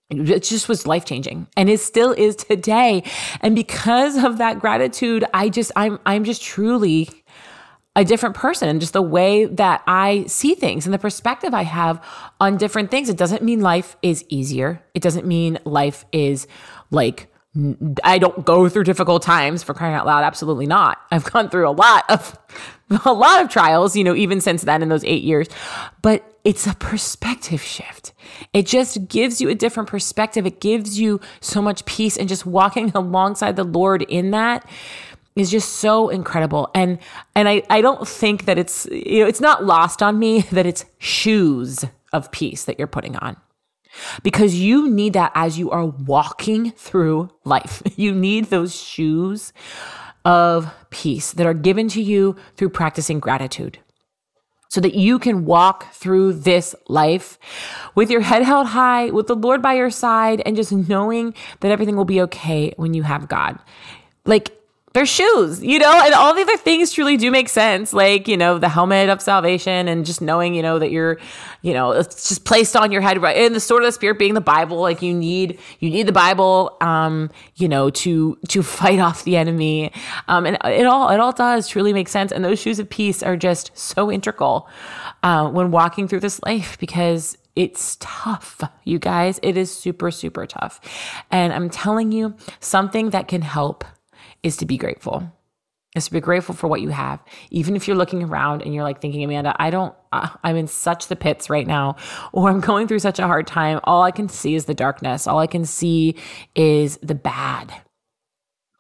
it 0.09 0.41
just 0.41 0.67
was 0.67 0.87
life 0.87 1.05
changing 1.05 1.45
and 1.55 1.69
it 1.69 1.79
still 1.79 2.11
is 2.13 2.35
today. 2.35 3.03
And 3.41 3.55
because 3.55 4.17
of 4.23 4.39
that 4.39 4.59
gratitude, 4.59 5.23
I 5.35 5.49
just, 5.49 5.71
I'm, 5.75 5.99
I'm 6.05 6.23
just 6.23 6.41
truly 6.41 7.09
a 7.95 8.05
different 8.05 8.35
person 8.35 8.69
and 8.69 8.79
just 8.79 8.93
the 8.93 9.01
way 9.01 9.45
that 9.45 9.83
I 9.87 10.25
see 10.27 10.55
things 10.55 10.85
and 10.85 10.93
the 10.93 10.99
perspective 10.99 11.53
I 11.53 11.63
have 11.63 12.03
on 12.39 12.57
different 12.57 12.91
things. 12.91 13.09
It 13.09 13.17
doesn't 13.17 13.43
mean 13.43 13.61
life 13.61 13.97
is 14.01 14.23
easier. 14.29 14.81
It 14.93 15.01
doesn't 15.01 15.25
mean 15.25 15.59
life 15.65 16.05
is 16.11 16.47
like, 16.91 17.27
I 18.03 18.19
don't 18.19 18.45
go 18.45 18.69
through 18.69 18.83
difficult 18.83 19.23
times 19.23 19.63
for 19.63 19.73
crying 19.73 19.95
out 19.95 20.05
loud. 20.05 20.23
Absolutely 20.23 20.67
not. 20.67 20.99
I've 21.11 21.23
gone 21.23 21.49
through 21.49 21.67
a 21.67 21.71
lot 21.71 22.05
of, 22.07 22.37
a 23.05 23.11
lot 23.11 23.43
of 23.43 23.49
trials, 23.49 23.95
you 23.95 24.03
know, 24.03 24.15
even 24.15 24.39
since 24.39 24.61
then 24.61 24.83
in 24.83 24.89
those 24.89 25.03
eight 25.03 25.23
years, 25.23 25.47
but 26.01 26.23
it's 26.43 26.67
a 26.67 26.75
perspective 26.75 27.61
shift. 27.61 28.13
It 28.53 28.65
just 28.65 29.07
gives 29.07 29.41
you 29.41 29.49
a 29.49 29.55
different 29.55 29.89
perspective. 29.89 30.45
It 30.45 30.61
gives 30.61 30.99
you 30.99 31.19
so 31.41 31.61
much 31.61 31.85
peace 31.85 32.17
and 32.17 32.29
just 32.29 32.45
walking 32.45 32.91
alongside 32.95 33.55
the 33.55 33.63
Lord 33.63 34.03
in 34.03 34.31
that 34.31 34.69
is 35.39 35.49
just 35.49 35.73
so 35.75 36.09
incredible. 36.09 36.69
And 36.75 36.99
and 37.35 37.47
I, 37.47 37.63
I 37.69 37.81
don't 37.81 38.07
think 38.07 38.45
that 38.45 38.57
it's 38.57 38.87
you 38.91 39.21
know 39.21 39.27
it's 39.27 39.41
not 39.41 39.63
lost 39.63 40.03
on 40.03 40.19
me 40.19 40.41
that 40.51 40.65
it's 40.65 40.85
shoes 40.97 41.85
of 42.13 42.31
peace 42.31 42.65
that 42.65 42.77
you're 42.77 42.87
putting 42.87 43.15
on. 43.17 43.37
Because 44.21 44.55
you 44.55 44.89
need 44.89 45.13
that 45.13 45.31
as 45.33 45.57
you 45.57 45.71
are 45.71 45.85
walking 45.85 46.71
through 46.71 47.29
life. 47.43 47.81
You 47.95 48.13
need 48.13 48.45
those 48.45 48.75
shoes 48.75 49.51
of 50.23 50.73
peace 50.89 51.33
that 51.33 51.45
are 51.45 51.53
given 51.53 51.87
to 51.89 52.01
you 52.01 52.35
through 52.55 52.69
practicing 52.69 53.19
gratitude 53.19 53.79
so 54.69 54.79
that 54.79 54.93
you 54.93 55.19
can 55.19 55.45
walk 55.45 55.91
through 55.93 56.33
this 56.33 56.75
life 56.87 57.39
with 57.95 58.09
your 58.09 58.21
head 58.21 58.43
held 58.43 58.67
high, 58.67 59.09
with 59.09 59.27
the 59.27 59.35
Lord 59.35 59.61
by 59.61 59.73
your 59.73 59.89
side, 59.89 60.41
and 60.45 60.55
just 60.55 60.71
knowing 60.71 61.33
that 61.59 61.71
everything 61.71 61.95
will 61.95 62.05
be 62.05 62.21
okay 62.21 62.73
when 62.77 62.93
you 62.93 63.03
have 63.03 63.27
God. 63.27 63.59
Like, 64.25 64.58
their 64.93 65.05
shoes, 65.05 65.63
you 65.63 65.77
know, 65.77 66.01
and 66.03 66.13
all 66.15 66.33
the 66.33 66.41
other 66.41 66.57
things 66.57 66.91
truly 66.91 67.15
do 67.15 67.29
make 67.29 67.47
sense. 67.47 67.93
Like, 67.93 68.27
you 68.27 68.35
know, 68.35 68.57
the 68.57 68.69
helmet 68.69 69.09
of 69.09 69.21
salvation 69.21 69.87
and 69.87 70.05
just 70.05 70.19
knowing, 70.19 70.55
you 70.55 70.63
know, 70.63 70.79
that 70.79 70.89
you're, 70.89 71.19
you 71.61 71.73
know, 71.73 71.91
it's 71.91 72.29
just 72.29 72.43
placed 72.43 72.75
on 72.75 72.91
your 72.91 73.01
head, 73.01 73.21
right? 73.21 73.37
And 73.37 73.53
the 73.53 73.59
sword 73.59 73.83
of 73.83 73.87
the 73.87 73.91
spirit 73.91 74.17
being 74.17 74.33
the 74.33 74.41
Bible. 74.41 74.81
Like 74.81 75.01
you 75.03 75.13
need, 75.13 75.59
you 75.79 75.91
need 75.91 76.07
the 76.07 76.11
Bible, 76.11 76.75
um, 76.81 77.29
you 77.55 77.67
know, 77.67 77.91
to, 77.91 78.37
to 78.47 78.63
fight 78.79 78.99
off 78.99 79.23
the 79.23 79.37
enemy. 79.37 79.93
Um, 80.27 80.45
and 80.47 80.57
it 80.65 80.85
all, 80.85 81.09
it 81.09 81.19
all 81.19 81.33
does 81.33 81.67
truly 81.67 81.93
make 81.93 82.07
sense. 82.07 82.31
And 82.31 82.43
those 82.43 82.59
shoes 82.59 82.79
of 82.79 82.89
peace 82.89 83.21
are 83.21 83.37
just 83.37 83.77
so 83.77 84.11
integral, 84.11 84.67
uh, 85.21 85.49
when 85.49 85.69
walking 85.69 86.07
through 86.07 86.21
this 86.21 86.41
life 86.43 86.79
because 86.79 87.37
it's 87.55 87.97
tough, 87.99 88.61
you 88.85 88.99
guys. 88.99 89.39
It 89.43 89.57
is 89.57 89.75
super, 89.75 90.11
super 90.11 90.47
tough. 90.47 90.79
And 91.29 91.51
I'm 91.51 91.69
telling 91.69 92.11
you 92.11 92.35
something 92.59 93.09
that 93.09 93.27
can 93.27 93.41
help 93.41 93.83
is 94.43 94.57
to 94.57 94.65
be 94.65 94.77
grateful 94.77 95.31
is 95.95 96.05
to 96.05 96.11
be 96.11 96.19
grateful 96.19 96.53
for 96.55 96.67
what 96.67 96.81
you 96.81 96.89
have. 96.89 97.19
Even 97.49 97.75
if 97.75 97.87
you're 97.87 97.97
looking 97.97 98.23
around 98.23 98.61
and 98.61 98.73
you're 98.73 98.83
like 98.83 99.01
thinking, 99.01 99.23
Amanda, 99.23 99.55
I 99.59 99.69
don't, 99.69 99.93
uh, 100.11 100.29
I'm 100.43 100.55
in 100.55 100.67
such 100.67 101.07
the 101.07 101.15
pits 101.15 101.49
right 101.49 101.65
now, 101.65 101.95
or 102.31 102.49
I'm 102.49 102.59
going 102.59 102.87
through 102.87 102.99
such 102.99 103.19
a 103.19 103.27
hard 103.27 103.47
time. 103.47 103.79
All 103.83 104.03
I 104.03 104.11
can 104.11 104.29
see 104.29 104.55
is 104.55 104.65
the 104.65 104.73
darkness. 104.73 105.27
All 105.27 105.39
I 105.39 105.47
can 105.47 105.65
see 105.65 106.15
is 106.55 106.97
the 107.01 107.15
bad. 107.15 107.73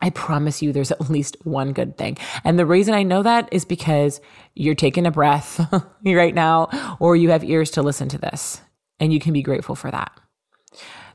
I 0.01 0.11
promise 0.11 0.61
you 0.61 0.71
there's 0.71 0.91
at 0.91 1.09
least 1.09 1.35
one 1.43 1.73
good 1.73 1.97
thing. 1.97 2.17
And 2.45 2.57
the 2.57 2.65
reason 2.65 2.93
I 2.93 3.03
know 3.03 3.21
that 3.23 3.49
is 3.51 3.65
because 3.65 4.21
you're 4.55 4.75
taking 4.75 5.05
a 5.05 5.11
breath 5.11 5.59
right 6.05 6.33
now, 6.33 6.97
or 6.99 7.17
you 7.17 7.31
have 7.31 7.43
ears 7.43 7.71
to 7.71 7.81
listen 7.81 8.07
to 8.09 8.17
this, 8.17 8.61
and 9.01 9.11
you 9.11 9.19
can 9.19 9.33
be 9.33 9.41
grateful 9.41 9.75
for 9.75 9.91
that. 9.91 10.11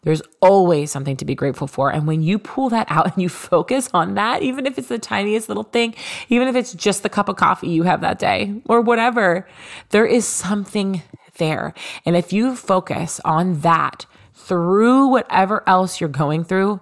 There's 0.04 0.22
always 0.40 0.90
something 0.90 1.16
to 1.16 1.24
be 1.24 1.34
grateful 1.34 1.66
for. 1.66 1.90
And 1.90 2.06
when 2.06 2.22
you 2.22 2.38
pull 2.38 2.68
that 2.68 2.86
out 2.90 3.06
and 3.14 3.22
you 3.22 3.28
focus 3.28 3.90
on 3.92 4.14
that, 4.14 4.42
even 4.42 4.66
if 4.66 4.78
it's 4.78 4.88
the 4.88 4.98
tiniest 4.98 5.48
little 5.48 5.64
thing, 5.64 5.94
even 6.28 6.46
if 6.46 6.54
it's 6.54 6.72
just 6.72 7.02
the 7.02 7.08
cup 7.08 7.28
of 7.28 7.36
coffee 7.36 7.68
you 7.68 7.82
have 7.82 8.00
that 8.02 8.18
day 8.18 8.62
or 8.68 8.80
whatever, 8.80 9.48
there 9.90 10.06
is 10.06 10.26
something 10.26 11.02
there. 11.38 11.74
And 12.06 12.16
if 12.16 12.32
you 12.32 12.54
focus 12.54 13.20
on 13.24 13.60
that 13.60 14.06
through 14.32 15.08
whatever 15.08 15.68
else 15.68 16.00
you're 16.00 16.08
going 16.08 16.44
through, 16.44 16.80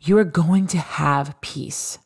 you 0.00 0.16
are 0.18 0.24
going 0.24 0.66
to 0.68 0.78
have 0.78 1.38
peace. 1.40 1.98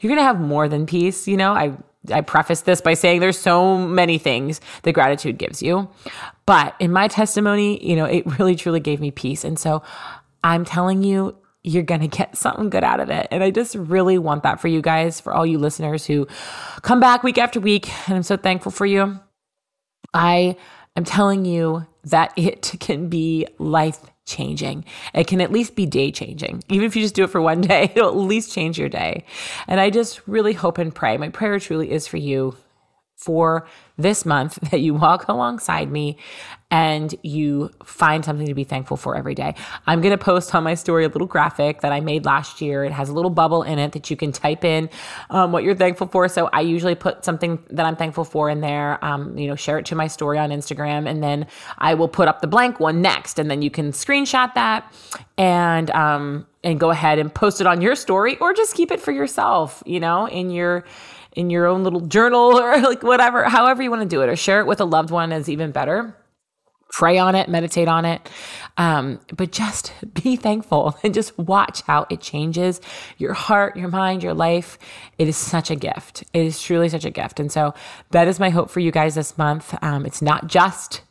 You're 0.00 0.10
going 0.10 0.20
to 0.20 0.24
have 0.24 0.40
more 0.40 0.68
than 0.68 0.86
peace. 0.86 1.26
You 1.26 1.36
know, 1.36 1.52
I 1.52 1.76
I 2.10 2.20
preface 2.20 2.62
this 2.62 2.80
by 2.80 2.94
saying 2.94 3.20
there's 3.20 3.38
so 3.38 3.78
many 3.78 4.18
things 4.18 4.60
that 4.82 4.92
gratitude 4.92 5.38
gives 5.38 5.62
you. 5.62 5.88
But 6.46 6.74
in 6.80 6.90
my 6.90 7.08
testimony, 7.08 7.84
you 7.86 7.94
know, 7.94 8.06
it 8.06 8.38
really 8.38 8.56
truly 8.56 8.80
gave 8.80 9.00
me 9.00 9.10
peace. 9.10 9.44
And 9.44 9.58
so 9.58 9.82
I'm 10.42 10.64
telling 10.64 11.02
you, 11.02 11.36
you're 11.64 11.84
going 11.84 12.00
to 12.00 12.08
get 12.08 12.36
something 12.36 12.70
good 12.70 12.82
out 12.82 12.98
of 12.98 13.08
it. 13.08 13.28
And 13.30 13.44
I 13.44 13.50
just 13.50 13.76
really 13.76 14.18
want 14.18 14.42
that 14.42 14.60
for 14.60 14.68
you 14.68 14.82
guys, 14.82 15.20
for 15.20 15.32
all 15.32 15.46
you 15.46 15.58
listeners 15.58 16.04
who 16.04 16.26
come 16.82 16.98
back 16.98 17.22
week 17.22 17.38
after 17.38 17.60
week. 17.60 17.88
And 18.08 18.16
I'm 18.16 18.22
so 18.24 18.36
thankful 18.36 18.72
for 18.72 18.84
you. 18.84 19.20
I 20.12 20.56
am 20.96 21.04
telling 21.04 21.44
you 21.44 21.86
that 22.04 22.32
it 22.36 22.74
can 22.80 23.08
be 23.08 23.46
life 23.58 24.00
changing. 24.26 24.84
It 25.14 25.26
can 25.26 25.40
at 25.40 25.52
least 25.52 25.74
be 25.74 25.86
day 25.86 26.10
changing. 26.10 26.62
Even 26.68 26.86
if 26.86 26.96
you 26.96 27.02
just 27.02 27.14
do 27.14 27.24
it 27.24 27.30
for 27.30 27.40
one 27.40 27.60
day, 27.72 27.92
it'll 27.94 28.08
at 28.08 28.16
least 28.16 28.52
change 28.52 28.78
your 28.78 28.88
day. 28.88 29.24
And 29.66 29.80
I 29.80 29.90
just 29.90 30.26
really 30.26 30.52
hope 30.52 30.78
and 30.78 30.94
pray. 30.94 31.16
My 31.16 31.28
prayer 31.28 31.58
truly 31.58 31.90
is 31.90 32.06
for 32.06 32.16
you 32.16 32.56
for 33.16 33.66
this 33.96 34.26
month 34.26 34.58
that 34.70 34.80
you 34.80 34.94
walk 34.94 35.28
alongside 35.28 35.90
me 35.90 36.18
and 36.72 37.14
you 37.22 37.70
find 37.84 38.24
something 38.24 38.46
to 38.46 38.54
be 38.54 38.64
thankful 38.64 38.96
for 38.96 39.14
every 39.14 39.34
day. 39.34 39.54
I'm 39.86 40.00
going 40.00 40.16
to 40.16 40.24
post 40.24 40.54
on 40.54 40.64
my 40.64 40.72
story 40.72 41.04
a 41.04 41.08
little 41.08 41.26
graphic 41.26 41.82
that 41.82 41.92
I 41.92 42.00
made 42.00 42.24
last 42.24 42.62
year. 42.62 42.82
It 42.82 42.92
has 42.92 43.10
a 43.10 43.12
little 43.12 43.30
bubble 43.30 43.62
in 43.62 43.78
it 43.78 43.92
that 43.92 44.08
you 44.10 44.16
can 44.16 44.32
type 44.32 44.64
in 44.64 44.88
um, 45.28 45.52
what 45.52 45.64
you're 45.64 45.74
thankful 45.74 46.06
for. 46.06 46.26
So 46.28 46.48
I 46.50 46.62
usually 46.62 46.94
put 46.94 47.26
something 47.26 47.62
that 47.68 47.84
I'm 47.84 47.94
thankful 47.94 48.24
for 48.24 48.48
in 48.48 48.62
there, 48.62 49.04
um, 49.04 49.36
you 49.36 49.48
know, 49.48 49.54
share 49.54 49.78
it 49.78 49.84
to 49.86 49.94
my 49.94 50.06
story 50.06 50.38
on 50.38 50.48
Instagram, 50.48 51.06
and 51.06 51.22
then 51.22 51.46
I 51.76 51.92
will 51.92 52.08
put 52.08 52.26
up 52.26 52.40
the 52.40 52.46
blank 52.46 52.80
one 52.80 53.02
next. 53.02 53.38
And 53.38 53.50
then 53.50 53.60
you 53.60 53.70
can 53.70 53.92
screenshot 53.92 54.54
that 54.54 54.90
and, 55.36 55.90
um, 55.90 56.46
and 56.64 56.80
go 56.80 56.88
ahead 56.88 57.18
and 57.18 57.34
post 57.34 57.60
it 57.60 57.66
on 57.66 57.82
your 57.82 57.94
story 57.94 58.38
or 58.38 58.54
just 58.54 58.74
keep 58.74 58.90
it 58.90 59.00
for 59.00 59.12
yourself, 59.12 59.82
you 59.84 60.00
know, 60.00 60.26
in 60.26 60.50
your, 60.50 60.84
in 61.32 61.50
your 61.50 61.66
own 61.66 61.84
little 61.84 62.00
journal 62.00 62.58
or 62.58 62.80
like 62.80 63.02
whatever, 63.02 63.44
however 63.44 63.82
you 63.82 63.90
want 63.90 64.00
to 64.00 64.08
do 64.08 64.22
it, 64.22 64.30
or 64.30 64.36
share 64.36 64.60
it 64.60 64.66
with 64.66 64.80
a 64.80 64.86
loved 64.86 65.10
one 65.10 65.32
is 65.32 65.50
even 65.50 65.70
better 65.70 66.16
pray 66.92 67.18
on 67.18 67.34
it, 67.34 67.48
meditate 67.48 67.88
on 67.88 68.04
it. 68.04 68.30
Um, 68.76 69.18
but 69.36 69.50
just 69.50 69.92
be 70.22 70.36
thankful 70.36 70.96
and 71.02 71.12
just 71.12 71.36
watch 71.38 71.82
how 71.82 72.06
it 72.10 72.20
changes 72.20 72.80
your 73.18 73.32
heart, 73.32 73.76
your 73.76 73.88
mind, 73.88 74.22
your 74.22 74.34
life. 74.34 74.78
It 75.18 75.28
is 75.28 75.36
such 75.36 75.70
a 75.70 75.76
gift. 75.76 76.22
It 76.32 76.44
is 76.44 76.62
truly 76.62 76.88
such 76.88 77.04
a 77.04 77.10
gift. 77.10 77.40
And 77.40 77.50
so 77.50 77.74
that 78.10 78.28
is 78.28 78.38
my 78.38 78.50
hope 78.50 78.70
for 78.70 78.80
you 78.80 78.92
guys 78.92 79.14
this 79.14 79.36
month. 79.36 79.74
Um, 79.82 80.06
it's 80.06 80.22
not 80.22 80.46
just 80.46 81.02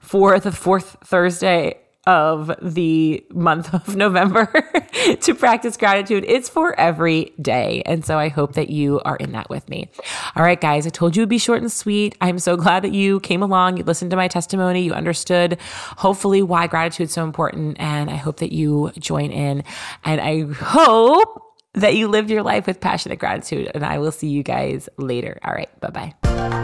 for 0.00 0.38
the 0.38 0.52
fourth 0.52 0.96
Thursday 1.04 1.78
of 2.08 2.50
the 2.62 3.22
month 3.34 3.72
of 3.88 3.94
November 3.94 4.46
to 5.20 5.34
practice 5.34 5.76
gratitude. 5.76 6.24
It's 6.26 6.48
for 6.48 6.78
every 6.80 7.34
day. 7.40 7.82
And 7.84 8.04
so 8.04 8.18
I 8.18 8.28
hope 8.28 8.54
that 8.54 8.70
you 8.70 9.00
are 9.00 9.16
in 9.16 9.32
that 9.32 9.50
with 9.50 9.68
me. 9.68 9.90
All 10.34 10.42
right, 10.42 10.60
guys, 10.60 10.86
I 10.86 10.90
told 10.90 11.14
you 11.14 11.22
it'd 11.22 11.28
be 11.28 11.38
short 11.38 11.60
and 11.60 11.70
sweet. 11.70 12.16
I'm 12.20 12.38
so 12.38 12.56
glad 12.56 12.82
that 12.82 12.92
you 12.92 13.20
came 13.20 13.42
along, 13.42 13.76
you 13.76 13.84
listened 13.84 14.10
to 14.10 14.16
my 14.16 14.26
testimony, 14.26 14.82
you 14.82 14.94
understood 14.94 15.58
hopefully 15.98 16.42
why 16.42 16.66
gratitude 16.66 17.08
is 17.08 17.12
so 17.12 17.24
important. 17.24 17.78
And 17.78 18.10
I 18.10 18.16
hope 18.16 18.38
that 18.38 18.52
you 18.52 18.90
join 18.98 19.30
in. 19.30 19.62
And 20.02 20.20
I 20.20 20.50
hope 20.52 21.42
that 21.74 21.94
you 21.94 22.08
lived 22.08 22.30
your 22.30 22.42
life 22.42 22.66
with 22.66 22.80
passionate 22.80 23.18
gratitude. 23.18 23.70
And 23.74 23.84
I 23.84 23.98
will 23.98 24.12
see 24.12 24.28
you 24.28 24.42
guys 24.42 24.88
later. 24.96 25.38
All 25.44 25.52
right, 25.52 25.68
bye 25.80 25.90
bye. 25.90 26.57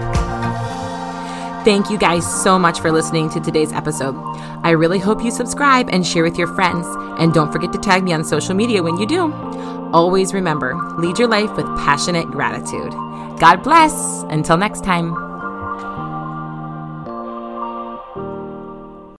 Thank 1.64 1.88
you 1.88 1.96
guys 1.96 2.42
so 2.42 2.58
much 2.58 2.80
for 2.80 2.92
listening 2.92 3.30
to 3.30 3.40
today's 3.40 3.72
episode. 3.72 4.14
I 4.62 4.72
really 4.72 4.98
hope 4.98 5.24
you 5.24 5.30
subscribe 5.30 5.88
and 5.90 6.06
share 6.06 6.22
with 6.22 6.36
your 6.36 6.54
friends. 6.54 6.86
And 7.18 7.32
don't 7.32 7.50
forget 7.50 7.72
to 7.72 7.78
tag 7.78 8.04
me 8.04 8.12
on 8.12 8.22
social 8.22 8.54
media 8.54 8.82
when 8.82 8.98
you 8.98 9.06
do. 9.06 9.32
Always 9.94 10.34
remember 10.34 10.74
lead 10.98 11.18
your 11.18 11.28
life 11.28 11.56
with 11.56 11.64
passionate 11.78 12.30
gratitude. 12.30 12.92
God 13.40 13.62
bless. 13.62 14.24
Until 14.28 14.58
next 14.58 14.84
time. 14.84 15.33